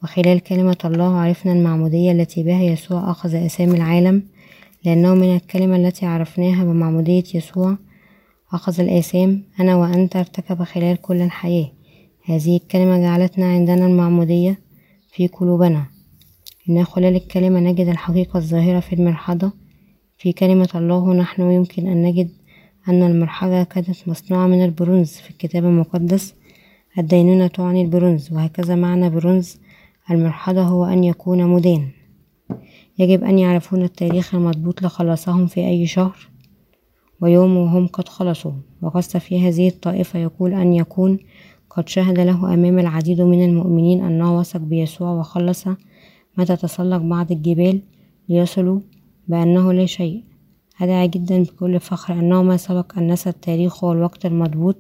[0.03, 4.23] وخلال كلمة الله عرفنا المعمودية التي بها يسوع أخذ أسامي العالم
[4.85, 7.77] لأنه من الكلمة التي عرفناها بمعمودية يسوع.
[8.53, 11.71] أخذ الآثام أنا وأنت ارتكب خلال كل الحياة.
[12.25, 14.59] هذه الكلمة جعلتنا عندنا المعمودية
[15.11, 15.90] في قلوبنا.
[16.69, 19.51] إن خلال الكلمة نجد الحقيقة الظاهرة في المرحضة.
[20.17, 22.29] في كلمة الله نحن يمكن أن نجد
[22.87, 26.35] أن المرحضة كانت مصنوعة من البرونز في الكتاب المقدس.
[26.97, 29.57] الدينونة تعني البرونز وهكذا معنى برونز.
[30.11, 31.87] المرحضة هو أن يكون مدان
[32.99, 36.29] يجب أن يعرفون التاريخ المضبوط لخلاصهم في أي شهر.
[37.21, 38.51] ويوم وهم قد خلصوا.
[38.81, 41.19] وقصد في هذه الطائفة يقول أن يكون
[41.69, 45.67] قد شهد له أمام العديد من المؤمنين أنه وثق بيسوع وخلص
[46.37, 47.81] متى تسلق بعض الجبال
[48.29, 48.79] ليصلوا
[49.27, 50.23] بأنه لا شيء.
[50.81, 54.75] أدعى جدا بكل فخر أنه ما سبق أن نسى التاريخ والوقت المضبوط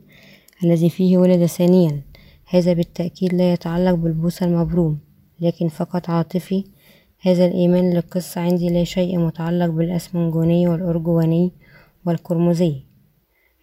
[0.63, 2.01] الذي فيه ولد ثانيا.
[2.49, 4.99] هذا بالتأكيد لا يتعلق بالبوس المبروم
[5.41, 6.63] لكن فقط عاطفي.
[7.21, 11.51] هذا الإيمان للقصة عندي لا شيء متعلق بالأسمنجوني والأرجواني
[12.05, 12.75] والقرمزي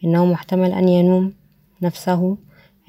[0.04, 1.32] إنه محتمل أن ينوم
[1.82, 2.36] نفسه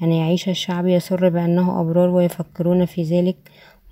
[0.02, 3.36] أن يعيش الشعب يسر بأنه أبرار ويفكرون في ذلك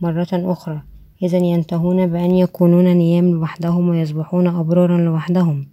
[0.01, 0.83] مرة أخرى.
[1.23, 5.67] إذا ينتهون بأن يكونون نيام لوحدهم ويصبحون أبرارا لوحدهم.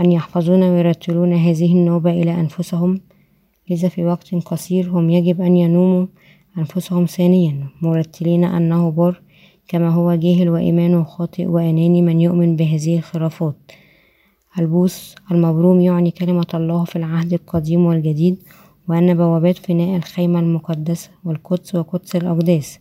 [0.00, 3.00] أن يحفظون ويرتلون هذه النوبة إلى أنفسهم.
[3.70, 6.06] لذا في وقت قصير هم يجب أن ينوموا
[6.58, 9.22] أنفسهم ثانيا مرتلين أنه بر
[9.68, 13.56] كما هو جاهل وإيمانه خاطئ وأناني من يؤمن بهذه الخرافات.
[14.58, 18.42] البوس المبروم يعني كلمة الله في العهد القديم والجديد
[18.88, 22.78] وأن بوابات فناء الخيمة المقدسة والقدس وقدس الأقداس.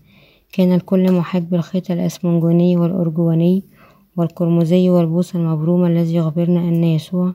[0.54, 3.64] كان الكل محاك بالخيط الأسمنجوني والأرجواني
[4.18, 7.34] والقرمزي والبوس المبروم الذي يخبرنا أن يسوع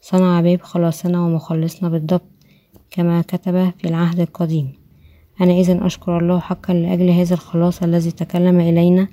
[0.00, 2.22] صنع باب خلاصنا ومخلصنا بالضبط
[2.90, 4.72] كما كتب في العهد القديم.
[5.40, 9.08] أنا إذا أشكر الله حقا لأجل هذا الخلاص الذي تكلم إلينا.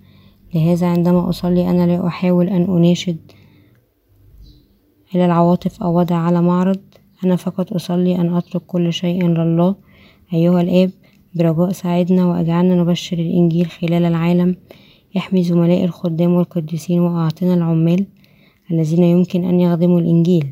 [0.56, 3.18] لهذا عندما أصلي أنا لا أحاول أن أناشد
[5.16, 6.80] إلى العواطف أو وضع على معرض.
[7.26, 9.76] أنا فقط أصلي أن أترك كل شيء لله.
[10.34, 10.92] أيها الآب
[11.36, 14.56] برجاء ساعدنا وأجعلنا نبشر الإنجيل خلال العالم
[15.18, 18.06] احمي زملائي الخدام والقديسين وأعطنا العمال
[18.72, 20.48] الذين يمكن أن يخدموا الإنجيل.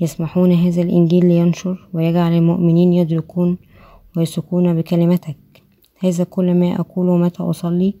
[0.00, 3.58] يسمحون هذا الإنجيل لينشر ويجعل المؤمنين يدركون
[4.16, 5.36] ويثقون بكلمتك.
[5.98, 7.94] هذا كل ما أقوله متى أصلي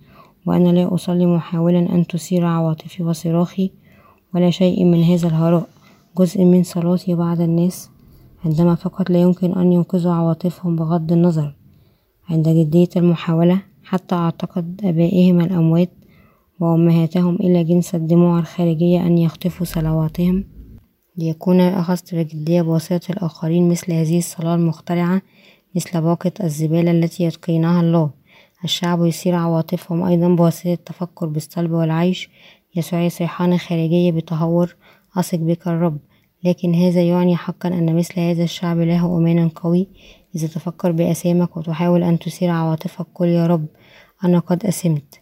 [0.46, 3.70] وأنا لا أصلي محاولا أن تثير عواطفي وصراخي
[4.34, 5.66] ولا شيء من هذا الهراء.
[6.18, 7.90] جزء من صلاتي بعد الناس
[8.44, 11.59] عندما فقط لا يمكن أن ينقذوا عواطفهم بغض النظر.
[12.30, 15.90] عند جدية المحاولة حتى أعتقد آبائهم الأموات
[16.60, 20.44] وأمهاتهم إلى جنس الدموع الخارجية أن يخطفوا صلواتهم.
[21.16, 25.22] ليكون أخذت بجدية بواسطة الآخرين مثل هذه الصلاة المخترعة
[25.76, 28.10] مثل باقة الزبالة التي يتقينها الله.
[28.64, 32.30] الشعب يثير عواطفهم أيضا بواسطة التفكر بالصلب والعيش.
[32.76, 34.76] يسوع يصيحان خارجية بتهور.
[35.16, 35.98] أثق بك الرب.
[36.44, 39.88] لكن هذا يعني حقا أن مثل هذا الشعب له إيمان قوي.
[40.36, 43.66] إذا تفكر بأسامك وتحاول أن تثير عواطفك قل يا رب
[44.24, 45.20] أنا قد أسمت.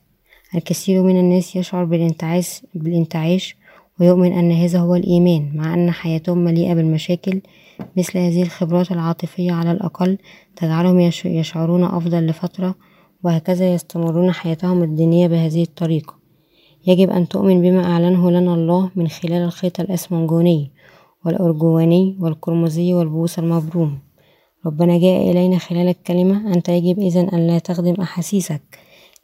[0.55, 3.57] الكثير من الناس يشعر بالانتعاش بالانتعاش
[4.01, 7.41] ويؤمن أن هذا هو الإيمان مع أن حياتهم مليئة بالمشاكل
[7.97, 10.19] مثل هذه الخبرات العاطفية على الأقل
[10.57, 12.75] تجعلهم يشعرون أفضل لفترة
[13.25, 16.15] وهكذا يستمرون حياتهم الدينية بهذه الطريقة.
[16.87, 20.73] يجب أن تؤمن بما أعلنه لنا الله من خلال الخيط الأسمنجوني
[21.25, 24.08] والأرجواني والقرمزي والبوص المبروم.
[24.67, 28.79] ربنا جاء إلينا خلال الكلمة أنت يجب إذن أن لا تخدم أحاسيسك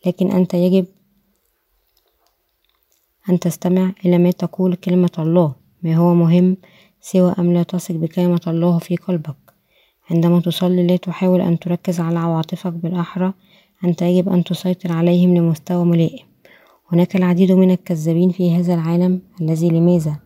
[0.07, 0.87] لكن أنت يجب
[3.31, 6.57] أن تستمع إلى ما تقول كلمة الله ما هو مهم
[7.01, 9.37] سوى أم لا تثق بكلمة الله في قلبك.
[10.11, 13.33] عندما تصلي لا تحاول أن تركز على عواطفك بالأحرى
[13.85, 16.27] أنت يجب أن تسيطر عليهم لمستوى ملائم.
[16.93, 20.17] هناك العديد من الكذابين في هذا العالم الذي لماذا؟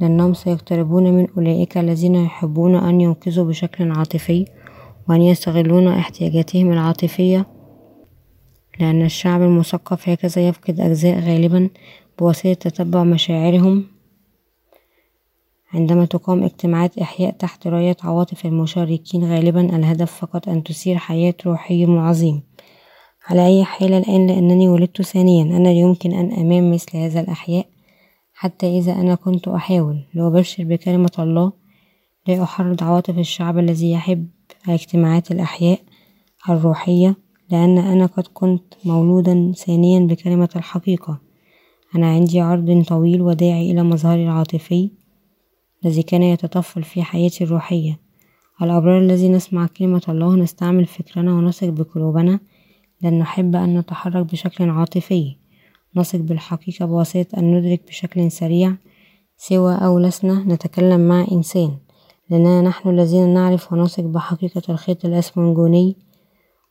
[0.00, 4.44] لأنهم سيقتربون من أولئك الذين يحبون أن ينقذوا بشكل عاطفي
[5.08, 7.46] وأن يستغلون احتياجاتهم العاطفية
[8.80, 11.68] لأن الشعب المثقف هكذا يفقد أجزاء غالبا
[12.18, 13.84] بواسطة تتبع مشاعرهم.
[15.72, 21.84] عندما تقام اجتماعات إحياء تحت راية عواطف المشاركين غالبا الهدف فقط أن تثير حياة روحي
[21.84, 22.42] عظيم
[23.26, 27.66] على أي حال الآن لأنني ولدت ثانيا أنا يمكن أن أمام مثل هذا الأحياء.
[28.40, 30.04] حتى إذا أنا كنت أحاول.
[30.14, 31.52] لأبشر بكلمة الله
[32.28, 34.28] لا أحرض عواطف الشعب الذي يحب
[34.68, 35.80] اجتماعات الأحياء
[36.48, 37.16] الروحية
[37.50, 41.20] لأن أنا قد كنت مولودا ثانيا بكلمة الحقيقة.
[41.96, 44.90] أنا عندي عرض طويل وداعي إلى مظهري العاطفي
[45.84, 48.00] الذي كان يتطفل في حياتي الروحية.
[48.62, 52.40] الأبرار الذي نسمع كلمة الله نستعمل فكرنا ونثق بقلوبنا.
[53.02, 55.39] لأن نحب أن نتحرك بشكل عاطفي.
[55.96, 58.74] نثق بالحقيقة بواسطة أن ندرك بشكل سريع
[59.36, 61.76] سوى أو لسنا نتكلم مع إنسان
[62.30, 65.96] لأننا نحن الذين نعرف ونثق بحقيقة الخيط الأسمنجوني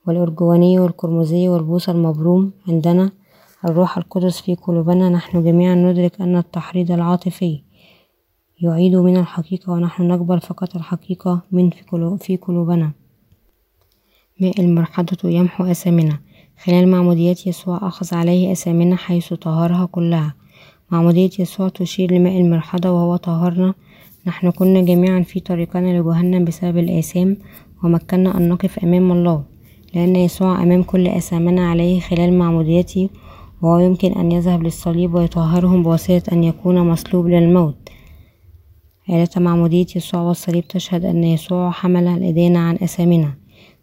[0.08, 3.12] والأرجواني والقرمزي والبوص المبروم عندنا
[3.66, 5.10] الروح القدس في قلوبنا.
[5.10, 7.62] نحن جميعا ندرك أن التحريض العاطفي
[8.62, 11.70] يعيد من الحقيقة ونحن نقبل فقط الحقيقة من
[12.18, 12.92] في قلوبنا.
[14.42, 16.20] ماء المرحضة يمحو أثامنا
[16.64, 20.34] خلال معموديات يسوع أخذ عليه أثامنا حيث طهرها كلها.
[20.92, 23.74] معمودية يسوع تشير لماء المرحضة وهو طهرنا.
[24.28, 27.38] نحن كنا جميعا في طريقنا لجهنم بسبب الآثام
[27.84, 29.44] ومكنا أن نقف أمام الله
[29.94, 33.10] لأن يسوع أمام كل أثامنا عليه خلال معموديته
[33.62, 37.90] وهو يمكن أن يذهب للصليب ويطهرهم بواسطة أن يكون مصلوب للموت.
[39.10, 43.39] آلة معمودية يسوع والصليب تشهد أن يسوع حمل الإدانة عن أثامنا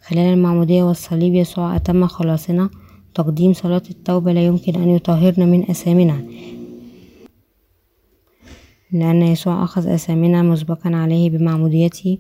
[0.09, 2.71] خلال المعمودية والصليب يسوع أتم خلاصنا
[3.15, 6.25] تقديم صلاة التوبة لا يمكن أن يطهرنا من أثامنا
[8.93, 12.19] لأن يسوع أخذ أثامنا مسبقا عليه بمعموديته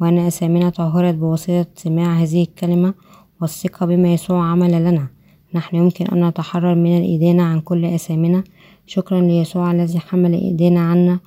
[0.00, 2.94] وأن أثامنا طهرت بواسطة سماع هذه الكلمة
[3.40, 5.06] والثقة بما يسوع عمل لنا.
[5.54, 8.44] نحن يمكن أن نتحرر من الإدانة عن كل أثامنا
[8.86, 11.18] شكرا ليسوع الذي حمل الإدانة عنا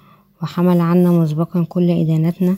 [0.43, 2.55] وحمل عنا مسبقا كل إدانتنا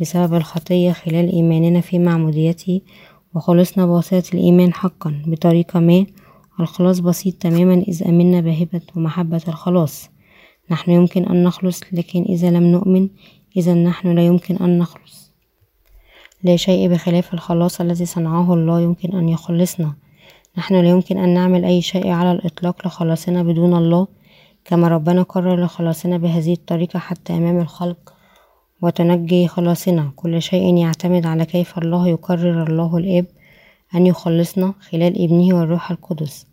[0.00, 2.80] بسبب الخطية خلال إيماننا في معموديته
[3.34, 6.06] وخلصنا بواسطة الإيمان حقا بطريقة ما
[6.60, 10.10] الخلاص بسيط تماما إذا أمنا بهبة ومحبة الخلاص.
[10.70, 13.08] نحن يمكن أن نخلص لكن إذا لم نؤمن
[13.56, 15.32] إذا نحن لا يمكن أن نخلص.
[16.42, 19.94] لا شيء بخلاف الخلاص الذي صنعه الله يمكن أن يخلصنا.
[20.58, 24.06] نحن لا يمكن أن نعمل أي شيء على الإطلاق لخلاصنا بدون الله
[24.64, 28.13] كما ربنا قرر لخلاصنا بهذه الطريقة حتى أمام الخلق.
[28.84, 30.12] وتنجي خلاصنا.
[30.16, 33.26] كل شيء يعتمد على كيف الله يقرر الله الآب
[33.94, 36.46] أن يخلصنا خلال ابنه والروح القدس.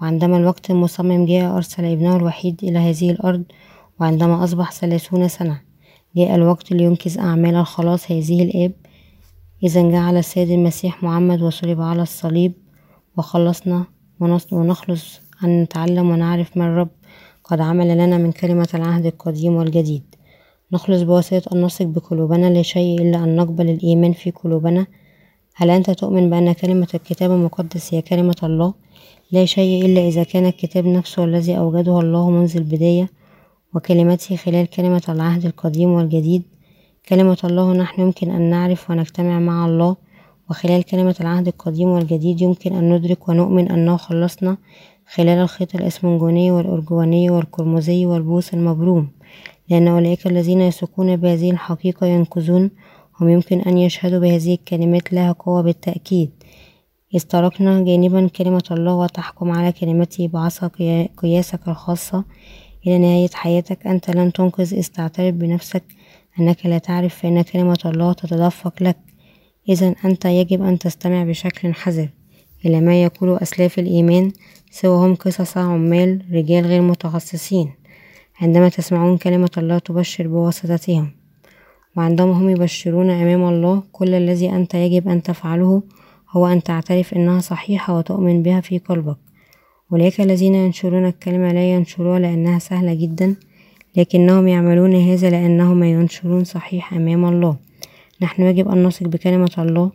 [0.00, 3.42] وعندما الوقت المصمم جاء أرسل ابنه الوحيد إلى هذه الأرض
[4.00, 5.60] وعندما أصبح ثلاثون سنة.
[6.16, 8.72] جاء الوقت لينقذ أعمال الخلاص هذه الآب.
[9.62, 12.52] إذا جعل السيد المسيح محمد وصلب على الصليب
[13.16, 13.84] وخلصنا.
[14.52, 16.88] ونخلص أن نتعلم ونعرف ما الرب
[17.44, 20.07] قد عمل لنا من كلمة العهد القديم والجديد.
[20.72, 24.86] نخلص بواسطة أن نثق بقلوبنا لا شيء إلا أن نقبل الإيمان في قلوبنا.
[25.54, 28.74] هل أنت تؤمن بأن كلمة الكتاب المقدس هي كلمة الله؟
[29.32, 33.08] لا شيء إلا إذا كان الكتاب نفسه الذي أوجده الله منذ البداية
[33.74, 36.42] وكلمته خلال كلمة العهد القديم والجديد.
[37.08, 39.96] كلمة الله نحن يمكن أن نعرف ونجتمع مع الله
[40.50, 44.56] وخلال كلمة العهد القديم والجديد يمكن أن ندرك ونؤمن أنه خلصنا
[45.14, 49.08] خلال الخيط الإسمنجوني والأرجواني والقرمزي والبوس المبروم.
[49.70, 52.70] لأن أولئك الذين يثقون بهذه الحقيقة ينقذون
[53.20, 56.30] هم يمكن أن يشهدوا بهذه الكلمات لها قوة بالتأكيد.
[57.14, 60.70] إذ تركنا جانبا كلمة الله وتحكم على كلمته بعصا
[61.16, 62.24] قياسك الخاصة.
[62.86, 65.84] إلى نهاية حياتك أنت لن تنقذ إذ تعترف بنفسك
[66.40, 68.96] أنك لا تعرف فإن كلمة الله تتدفق لك.
[69.68, 72.08] إذا أنت يجب أن تستمع بشكل حذر.
[72.64, 74.32] إلى ما يقول أسلاف الإيمان
[74.70, 77.77] سوى هم قصص عمال رجال غير متخصصين.
[78.40, 81.10] عندما تسمعون كلمة الله تبشر بواسطتهم
[81.96, 85.82] وعندما هم يبشرون أمام الله كل الذي أنت يجب أن تفعله
[86.30, 89.16] هو أن تعترف إنها صحيحة وتؤمن بها في قلبك.
[89.92, 93.34] أولئك الذين ينشرون الكلمة لا ينشروها لأنها سهلة جدا
[93.96, 97.56] لكنهم يعملون هذا لأنهم ينشرون صحيح أمام الله.
[98.22, 99.90] نحن يجب أن نثق بكلمة الله.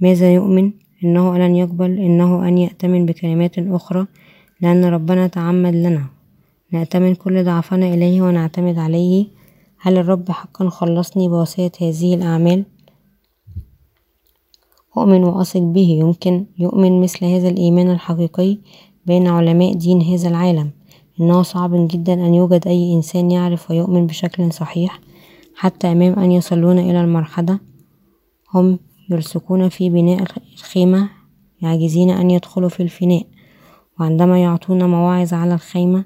[0.00, 0.72] ماذا يؤمن؟
[1.04, 4.06] إنه لن يقبل إنه أن يأتمن بكلمات أخرى
[4.60, 6.17] لأن ربنا تعمد لنا.
[6.72, 9.26] نأتمن كل ضعفنا إليه ونعتمد عليه.
[9.80, 12.64] هل الرب حقا خلصني بواسطة هذه الأعمال؟
[14.96, 15.88] أؤمن وأثق به.
[16.00, 18.58] يمكن يؤمن مثل هذا الإيمان الحقيقي
[19.06, 20.70] بين علماء دين هذا العالم.
[21.20, 25.00] إنه صعب جدا أن يوجد أي إنسان يعرف ويؤمن بشكل صحيح
[25.54, 27.58] حتى أمام أن يصلون إلى المرحلة.
[28.54, 28.78] هم
[29.10, 31.10] يلصقون في بناء الخيمة
[31.62, 33.26] يعجزين أن يدخلوا في الفناء.
[34.00, 36.04] وعندما يعطون مواعظ على الخيمة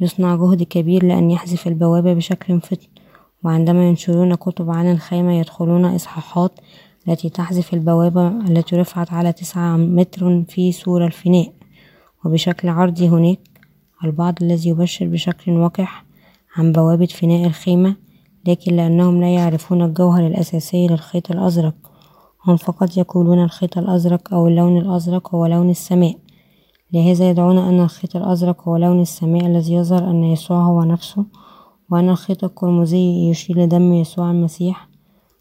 [0.00, 2.86] يصنع جهد كبير لأن يحذف البوابة بشكل فتن
[3.44, 6.52] وعندما ينشرون كتب عن الخيمة يدخلون إصحاحات
[7.08, 11.52] التي تحذف البوابة التي رفعت على تسعة متر في سور الفناء.
[12.24, 13.38] وبشكل عرضي هناك
[14.04, 16.04] البعض الذي يبشر بشكل وقح
[16.56, 17.96] عن بوابة فناء الخيمة
[18.46, 21.74] لكن لأنهم لا يعرفون الجوهر الأساسي للخيط الأزرق
[22.44, 26.16] هم فقط يقولون الخيط الأزرق أو اللون الأزرق هو لون السماء.
[26.92, 31.24] لهذا يدعون أن الخيط الأزرق هو لون السماء الذي يظهر أن يسوع هو نفسه
[31.90, 34.88] وأن الخيط القرمزي يشير لدم يسوع المسيح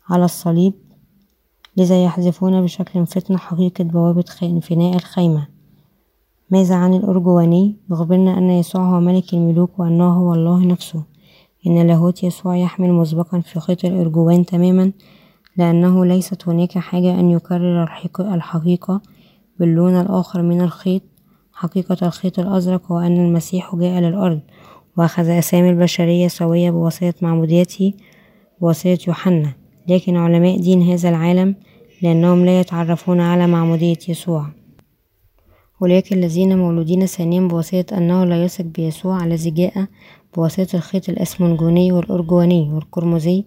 [0.09, 0.73] على الصليب
[1.77, 5.47] لذا يحذفون بشكل فتن حقيقة بوابة فناء الخيمة.
[6.51, 11.03] ماذا عن الأرجواني؟ يخبرنا أن يسوع هو ملك الملوك وأنه هو الله نفسه.
[11.67, 14.91] إن لاهوت يسوع يحمل مسبقا في خيط الأرجوان تماما
[15.57, 17.83] لأنه ليست هناك حاجة أن يكرر
[18.19, 19.01] الحقيقة
[19.59, 21.01] باللون الآخر من الخيط.
[21.59, 24.39] حقيقة الخيط الأزرق هو أن المسيح جاء للأرض
[24.97, 27.93] وأخذ أسامي البشرية سوية بواسطة معموديته
[28.61, 29.53] بواسطة يوحنا.
[29.87, 31.55] لكن علماء دين هذا العالم
[32.01, 34.45] لأنهم لا يتعرفون على معمودية يسوع.
[35.81, 39.87] أولئك الذين مولودين ثانيا بواسطة أنه لا يثق بيسوع الذي جاء
[40.35, 43.45] بواسطة الخيط الأسمنجوني والأرجواني والقرمزي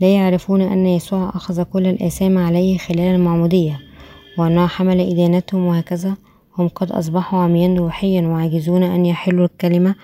[0.00, 3.80] لا يعرفون أن يسوع أخذ كل الآثام عليه خلال المعمودية
[4.38, 6.16] وأنه حمل إدانتهم وهكذا
[6.58, 9.94] هم قد أصبحوا عميا روحيا وعاجزون أن يحلوا الكلمة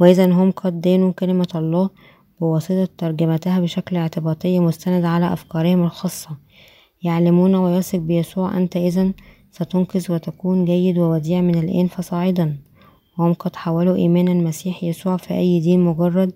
[0.00, 1.90] وإذا هم قد دانوا كلمة الله
[2.40, 6.30] بواسطة ترجمتها بشكل اعتباطي مستند على أفكارهم الخاصة.
[7.02, 9.12] يعلمون ويثق بيسوع أنت إذا
[9.50, 12.56] ستنقذ وتكون جيد ووديع من الآن فصاعدا.
[13.18, 16.32] وهم قد حولوا إيمان المسيح يسوع في أي دين مجرد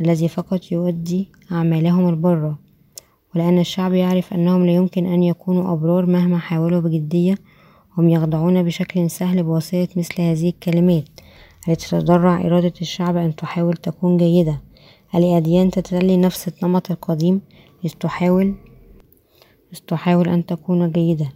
[0.00, 2.58] الذي فقط يؤدي أعمالهم البرة.
[3.34, 7.34] ولأن الشعب يعرف أنهم لا يمكن أن يكونوا أبرار مهما حاولوا بجدية
[7.98, 11.04] هم يخضعون بشكل سهل بواسطة مثل هذه الكلمات.
[11.68, 14.60] التي تتضرع إرادة الشعب أن تحاول تكون جيدة.
[15.14, 17.40] الأديان تتلي نفس النمط القديم
[17.84, 18.54] إذ تحاول
[19.86, 21.32] تحاول أن تكون جيدة.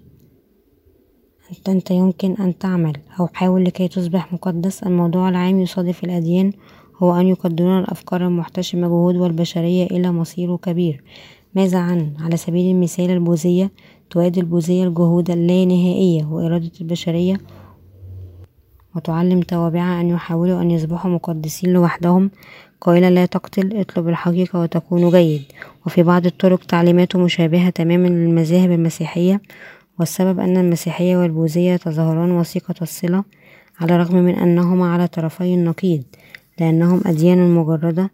[1.50, 4.82] أنت, أنت يمكن أن تعمل أو حاول لكي تصبح مقدس.
[4.82, 6.52] الموضوع العام يصادف الأديان
[6.96, 11.04] هو أن يقدرون الأفكار المحتشمة جهود والبشرية إلى مصير كبير.
[11.54, 13.70] ماذا عن على سبيل المثال البوذية
[14.12, 17.40] تؤدي البوذية الجهود اللانهائية وإرادة البشرية
[18.96, 22.30] وتعلم توابعها أن يحاولوا أن يصبحوا مقدسين لوحدهم.
[22.80, 25.42] قائلة لا تقتل اطلب الحقيقة وتكون جيد.
[25.86, 29.40] وفي بعض الطرق تعليماته مشابهة تماما للمذاهب المسيحية.
[29.98, 33.24] والسبب أن المسيحية والبوذية تظاهران وثيقة الصلة
[33.80, 36.02] على الرغم من أنهما على طرفي النقيض
[36.60, 38.10] لأنهم أديان مجردة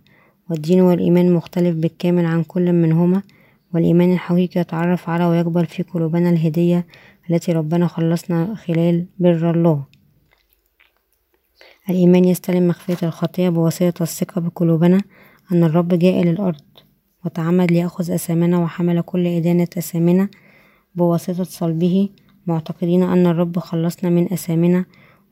[0.51, 3.23] والدين والإيمان مختلف بالكامل عن كل منهما.
[3.75, 6.87] والإيمان الحقيقي يتعرف على ويقبل في قلوبنا الهدية
[7.31, 9.85] التي ربنا خلصنا خلال بر الله.
[11.91, 15.01] الإيمان يستلم مغفرة الخطية بواسطة الثقة بقلوبنا
[15.53, 16.61] أن الرب جاء للأرض
[17.25, 20.29] وتعمد ليأخذ أثامنا وحمل كل إدانة أثامنا
[20.95, 22.09] بواسطة صلبه.
[22.47, 24.85] معتقدين أن الرب خلصنا من أثامنا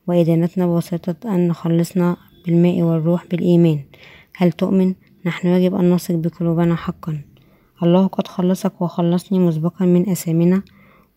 [0.07, 3.79] وإدانتنا بواسطة أن خلصنا بالماء والروح بالإيمان.
[4.35, 7.21] هل تؤمن؟ نحن يجب أن نثق بقلوبنا حقا.
[7.83, 10.61] الله قد خلصك وخلصني مسبقا من أثامنا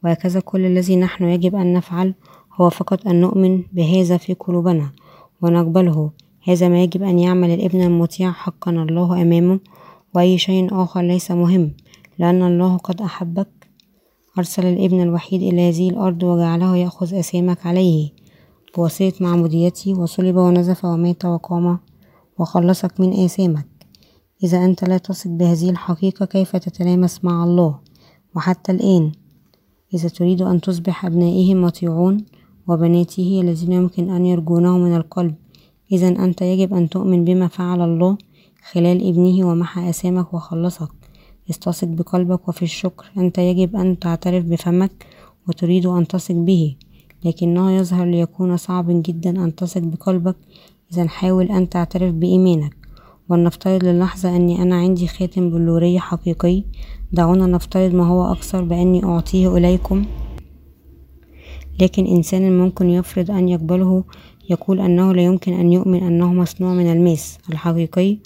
[0.05, 2.15] وهكذا كل الذي نحن يجب أن نفعل
[2.61, 4.91] هو فقط أن نؤمن بهذا في قلوبنا
[5.43, 6.11] ونقبله.
[6.49, 9.61] هذا ما يجب أن يعمل الابن المطيع حقا الله أمامه
[10.15, 11.73] وأي شيء آخر ليس مهم
[12.19, 13.49] لأن الله قد أحبك.
[14.39, 18.11] أرسل الابن الوحيد إلى هذه الأرض وجعله يأخذ أثامك عليه.
[18.77, 21.79] بواسطة معموديته وصلب ونزف ومات وقام
[22.39, 23.70] وخلصك من آثامك
[24.45, 27.79] إذا أنت لا تثق بهذه الحقيقة كيف تتلامس مع الله؟
[28.37, 29.13] وحتى الآن
[29.95, 32.25] إذا تريد أن تصبح أبنائه مطيعون
[32.69, 35.35] وبناته الذين يمكن أن يرجونه من القلب
[35.93, 38.19] إذا أنت يجب أن تؤمن بما فعل الله
[38.73, 40.89] خلال ابنه ومحى أثامك وخلصك.
[41.51, 43.13] استثق بقلبك وفي الشكر.
[43.17, 45.07] أنت يجب أن تعترف بفمك
[45.49, 46.77] وتريد أن تثق به
[47.25, 50.37] لكنه يظهر ليكون صعب جدا أن تثق بقلبك.
[50.93, 52.80] إذا حاول أن تعترف بإيمانك.
[53.31, 56.65] ولنفترض للحظة أني أنا عندي خاتم بلوري حقيقي.
[57.13, 60.05] دعونا نفترض ما هو أكثر بأني أعطيه إليكم.
[61.81, 64.05] لكن إنسان ممكن يفرض أن يقبله
[64.51, 68.19] يقول أنه لا يمكن أن يؤمن أنه مصنوع من الماس الحقيقي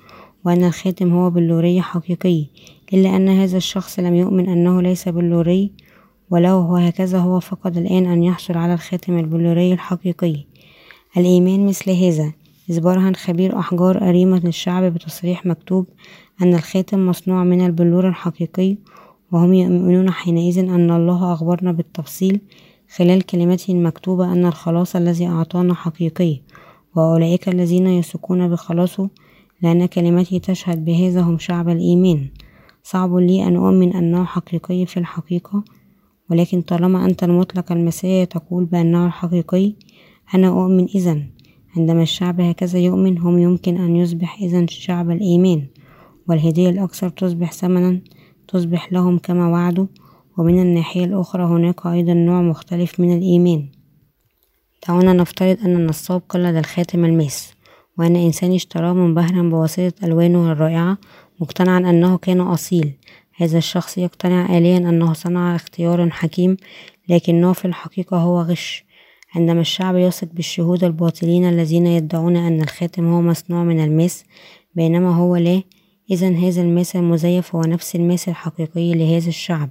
[0.45, 2.47] وأن الخاتم هو بلوري حقيقي
[2.93, 5.71] إلا أن هذا الشخص لم يؤمن أنه ليس بلوري
[6.31, 10.45] ولو وهكذا هو فقد الآن أن يحصل على الخاتم البلوري الحقيقي.
[11.17, 12.33] الإيمان مثل هذا
[12.71, 15.87] إذ برهن خبير أحجار كريمة الشعب بتصريح مكتوب
[16.43, 18.77] أن الخاتم مصنوع من البلور الحقيقي
[19.33, 22.41] وهم يؤمنون حينئذ أن الله أخبرنا بالتفصيل
[22.97, 26.41] خلال كلمته المكتوبة أن الخلاص الذي أعطانا حقيقي
[26.97, 29.09] وأولئك الذين يثقون بخلاصه
[29.63, 32.29] لأن كلمته تشهد بهذا هم شعب الإيمان.
[32.83, 35.65] صعب لي أن أؤمن أنه حقيقي في الحقيقة
[36.31, 39.75] ولكن طالما أنت المطلق المسيح تقول بأنه الحقيقي
[40.35, 41.23] أنا أؤمن إذا
[41.77, 45.67] عندما الشعب هكذا يؤمن هم يمكن أن يصبح إذا شعب الإيمان
[46.29, 48.01] والهدية الأكثر تصبح ثمنا
[48.49, 49.87] تصبح لهم كما وعدوا
[50.39, 53.69] ومن الناحية الأخرى هناك أيضا نوع مختلف من الإيمان.
[54.89, 57.55] دعونا نفترض أن النصاب قلد الخاتم الماس
[57.99, 60.99] وأن إنسان اشتراه منبهرا بواسطة ألوانه الرائعة
[61.41, 62.93] مقتنعا أنه كان أصيل.
[63.37, 66.57] هذا الشخص يقتنع آليا أنه صنع اختيار حكيم
[67.09, 68.85] لكنه في الحقيقة هو غش.
[69.37, 74.25] عندما الشعب يثق بالشهود الباطلين الذين يدعون أن الخاتم هو مصنوع من الماس
[74.75, 75.63] بينما هو لا.
[76.11, 79.71] إذا هذا الماس المزيف هو نفس الماس الحقيقي لهذا الشعب.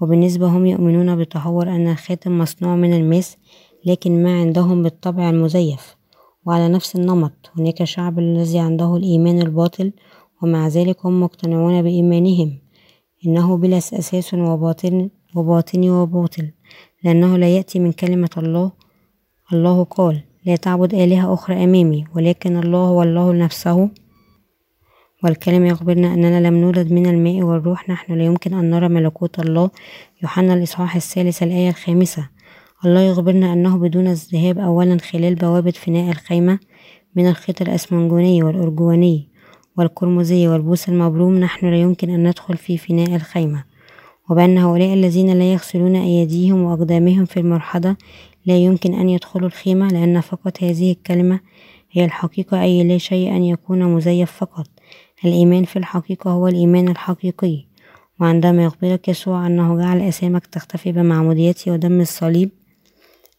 [0.00, 3.36] وبالنسبة هم يؤمنون بتهور أن الخاتم مصنوع من الماس
[3.86, 5.96] لكن ما عندهم بالطبع المزيف.
[6.46, 9.92] وعلى نفس النمط هناك شعب الذي عنده الإيمان الباطل
[10.42, 12.58] ومع ذلك هم مقتنعون بإيمانهم.
[13.26, 16.50] إنه بلا أساس وباطن وباطني وباطل
[17.04, 18.81] لأنه لا يأتي من كلمة الله
[19.52, 23.90] الله قال لا تعبد آلهة أخرى أمامي ولكن الله هو الله نفسه
[25.24, 29.70] والكلام يخبرنا أننا لم نولد من الماء والروح نحن لا يمكن أن نرى ملكوت الله.
[30.22, 32.28] يوحنا الإصحاح الثالث الآية الخامسة.
[32.84, 36.58] الله يخبرنا أنه بدون الذهاب أولا خلال بوابة فناء الخيمة
[37.16, 39.28] من الخيط الأسمنجوني والأرجواني
[39.78, 43.64] والقرمزي والبوس المبروم نحن لا يمكن أن ندخل في فناء الخيمة.
[44.30, 47.96] وبأن هؤلاء الذين لا يغسلون أيديهم وأقدامهم في المرحضة
[48.46, 51.40] لا يمكن أن يدخلوا الخيمة لأن فقط هذه الكلمة
[51.92, 54.66] هي الحقيقة أي لا شيء أن يكون مزيف فقط.
[55.24, 57.64] الإيمان في الحقيقة هو الإيمان الحقيقي.
[58.20, 62.50] وعندما يخبرك يسوع أنه جعل أسامك تختفي بمعموديته ودم الصليب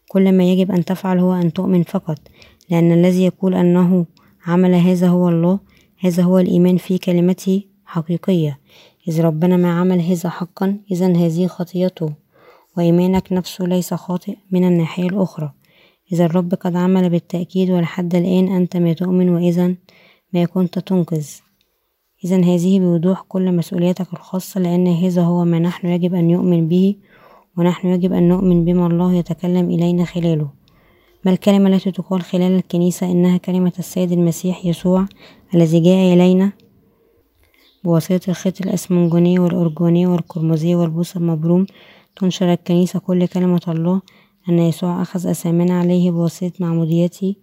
[0.07, 2.19] كل ما يجب أن تفعل هو أن تؤمن فقط.
[2.69, 4.05] لأن الذي يقول أنه
[4.45, 5.59] عمل هذا هو الله
[5.99, 8.59] هذا هو الإيمان في كلمته حقيقية.
[9.07, 12.22] إذ ربنا ما عمل هذا حقا إذا هذه خطيته.
[12.77, 15.53] وإيمانك نفسه ليس خاطئ من الناحية الأخرى.
[16.11, 19.75] إذا الرب قد عمل بالتأكيد ولحد الآن أنت ما تؤمن وإذا
[20.33, 21.27] ما كنت تنقذ.
[22.25, 26.95] إذا هذه بوضوح كل مسؤولياتك الخاصة لأن هذا هو ما نحن يجب أن نؤمن به
[27.57, 30.49] ونحن يجب أن نؤمن بما الله يتكلم إلينا خلاله.
[31.25, 35.05] ما الكلمة التي تقال خلال الكنيسة إنها كلمة السيد المسيح يسوع
[35.55, 36.51] الذي جاء إلينا؟
[37.83, 41.65] بواسطة الخيط الأسمنجوني والأرجوني والقرمزي والبوس المبروم
[42.15, 44.01] تنشر الكنيسة كل كلمة الله
[44.49, 47.35] أن يسوع أخذ أثامنا عليه بواسطة معموديته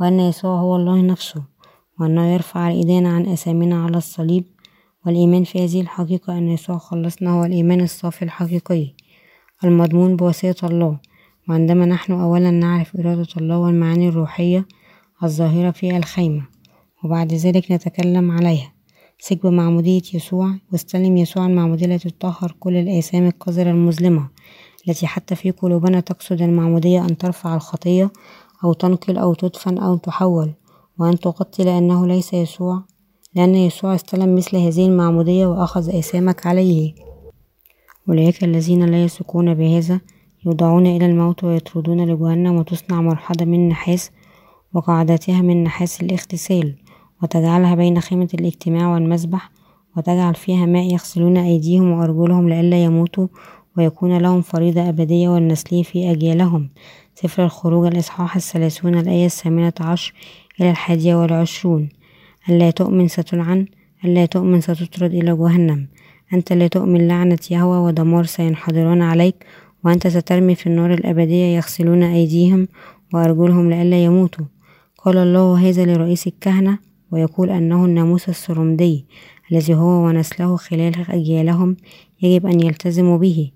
[0.00, 1.42] وأن يسوع هو الله نفسه
[2.00, 4.44] وأنه يرفع الإدانة عن أثامنا على الصليب.
[5.06, 8.94] والإيمان في هذه الحقيقة أن يسوع خلصنا هو الإيمان الصافي الحقيقي
[9.64, 10.98] المضمون بواسطة الله.
[11.48, 14.66] وعندما نحن أولا نعرف إرادة الله والمعاني الروحية
[15.22, 16.42] الظاهرة في الخيمة
[17.04, 18.72] وبعد ذلك نتكلم عليها.
[19.22, 24.28] ثق بمعمودية يسوع واستلم يسوع المعمودية التي تطهر كل الآثام القذرة المظلمة
[24.88, 28.10] التي حتى في قلوبنا تقصد المعمودية أن ترفع الخطية
[28.64, 30.52] أو تنقل أو تدفن أو تحول
[30.98, 32.82] وأن تغطي لأنه ليس يسوع
[33.34, 36.94] لأن يسوع استلم مثل هذه المعمودية وأخذ آثامك عليه.
[38.08, 40.00] أولئك الذين لا يثقون بهذا
[40.46, 44.10] يوضعون إلى الموت ويطردون لجهنم وتصنع مرحلة من نحاس
[44.74, 46.76] وقاعدتها من نحاس الاغتسال
[47.22, 49.50] وتجعلها بين خيمة الاجتماع والمذبح
[49.96, 53.28] وتجعل فيها ماء يغسلون أيديهم وأرجلهم لئلا يموتوا
[53.76, 56.68] ويكون لهم فريضة أبدية والنسلية في أجيالهم.
[57.14, 60.14] سفر الخروج الإصحاح الثلاثون الآية الثامنة عشر
[60.60, 61.88] إلى الحادية والعشرون.
[62.48, 63.66] ألا تؤمن ستلعن
[64.04, 65.86] ألا تؤمن ستطرد إلى جهنم.
[66.34, 69.46] أنت لا تؤمن لعنة يهوى ودمار سينحدرون عليك
[69.84, 72.68] وأنت سترمي في النار الأبدية يغسلون أيديهم
[73.14, 74.44] وأرجلهم لئلا يموتوا.
[74.98, 79.06] قال الله هذا لرئيس الكهنة ويقول أنه الناموس السرمدي
[79.52, 81.76] الذي هو ونسله خلال أجيالهم
[82.22, 83.50] يجب أن يلتزموا به.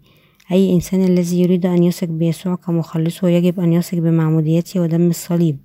[0.52, 5.56] أي إنسان الذي يريد أن يثق بيسوع كمخلصه يجب أن يثق بمعموديته ودم الصليب.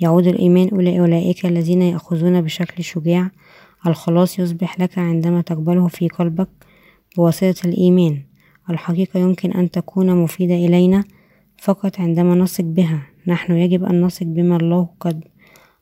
[0.00, 3.30] يعود الإيمان إلى أولئك الذين يأخذون بشكل شجاع.
[3.86, 6.48] الخلاص يصبح لك عندما تقبله في قلبك
[7.16, 8.22] بواسطة الإيمان.
[8.70, 11.04] الحقيقة يمكن أن تكون مفيدة إلينا
[11.58, 13.06] فقط عندما نثق بها.
[13.26, 15.24] نحن يجب أن نثق بما الله قد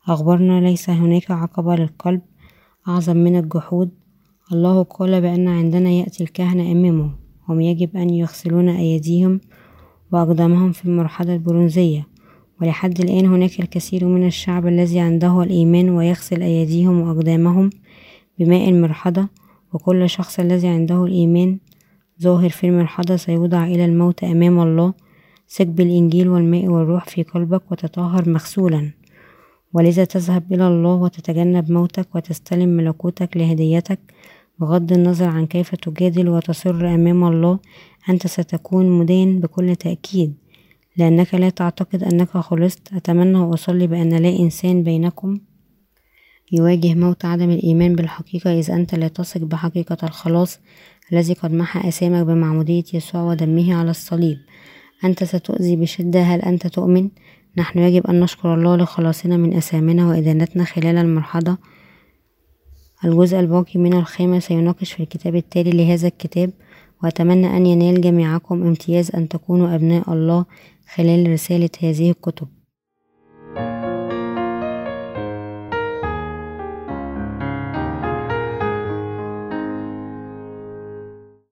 [0.08, 2.20] أخبرنا ليس هناك عقبة للقلب
[2.88, 3.90] أعظم من الجحود.
[4.52, 7.10] الله قال بأن عندنا يأتي الكهنة أمامه
[7.48, 9.40] هم يجب أن يغسلون أيديهم
[10.12, 12.06] وأقدامهم في المرحلة البرونزية.
[12.60, 17.70] ولحد الآن هناك الكثير من الشعب الذي عنده الإيمان ويغسل أيديهم وأقدامهم
[18.38, 19.28] بماء المرحضة
[19.72, 21.58] وكل شخص الذي عنده الإيمان
[22.22, 24.94] ظاهر في المرحضة سيوضع إلى الموت أمام الله.
[25.48, 29.03] ثق بالإنجيل والماء والروح في قلبك وتطهر مغسولا.
[29.74, 33.98] ولذا تذهب إلى الله وتتجنب موتك وتستلم ملكوتك لهديتك
[34.58, 37.58] بغض النظر عن كيف تجادل وتصر أمام الله
[38.08, 40.34] أنت ستكون مدان بكل تأكيد
[40.96, 45.38] لأنك لا تعتقد أنك خلصت أتمنى وأصلي بأن لا إنسان بينكم
[46.52, 50.58] يواجه موت عدم الإيمان بالحقيقة إذ أنت لا تثق بحقيقة الخلاص
[51.12, 54.38] الذي قد محى أسامك بمعمودية يسوع ودمه على الصليب
[55.04, 57.10] أنت ستؤذي بشدة هل أنت تؤمن؟
[57.56, 61.56] نحن يجب أن نشكر الله لخلاصنا من أثامنا وإدانتنا خلال المرحلة.
[63.04, 66.50] الجزء الباقي من الخيمة سيناقش في الكتاب التالي لهذا الكتاب
[67.02, 70.44] وأتمنى أن ينال جميعكم امتياز أن تكونوا أبناء الله
[70.94, 72.48] خلال رسالة هذه الكتب.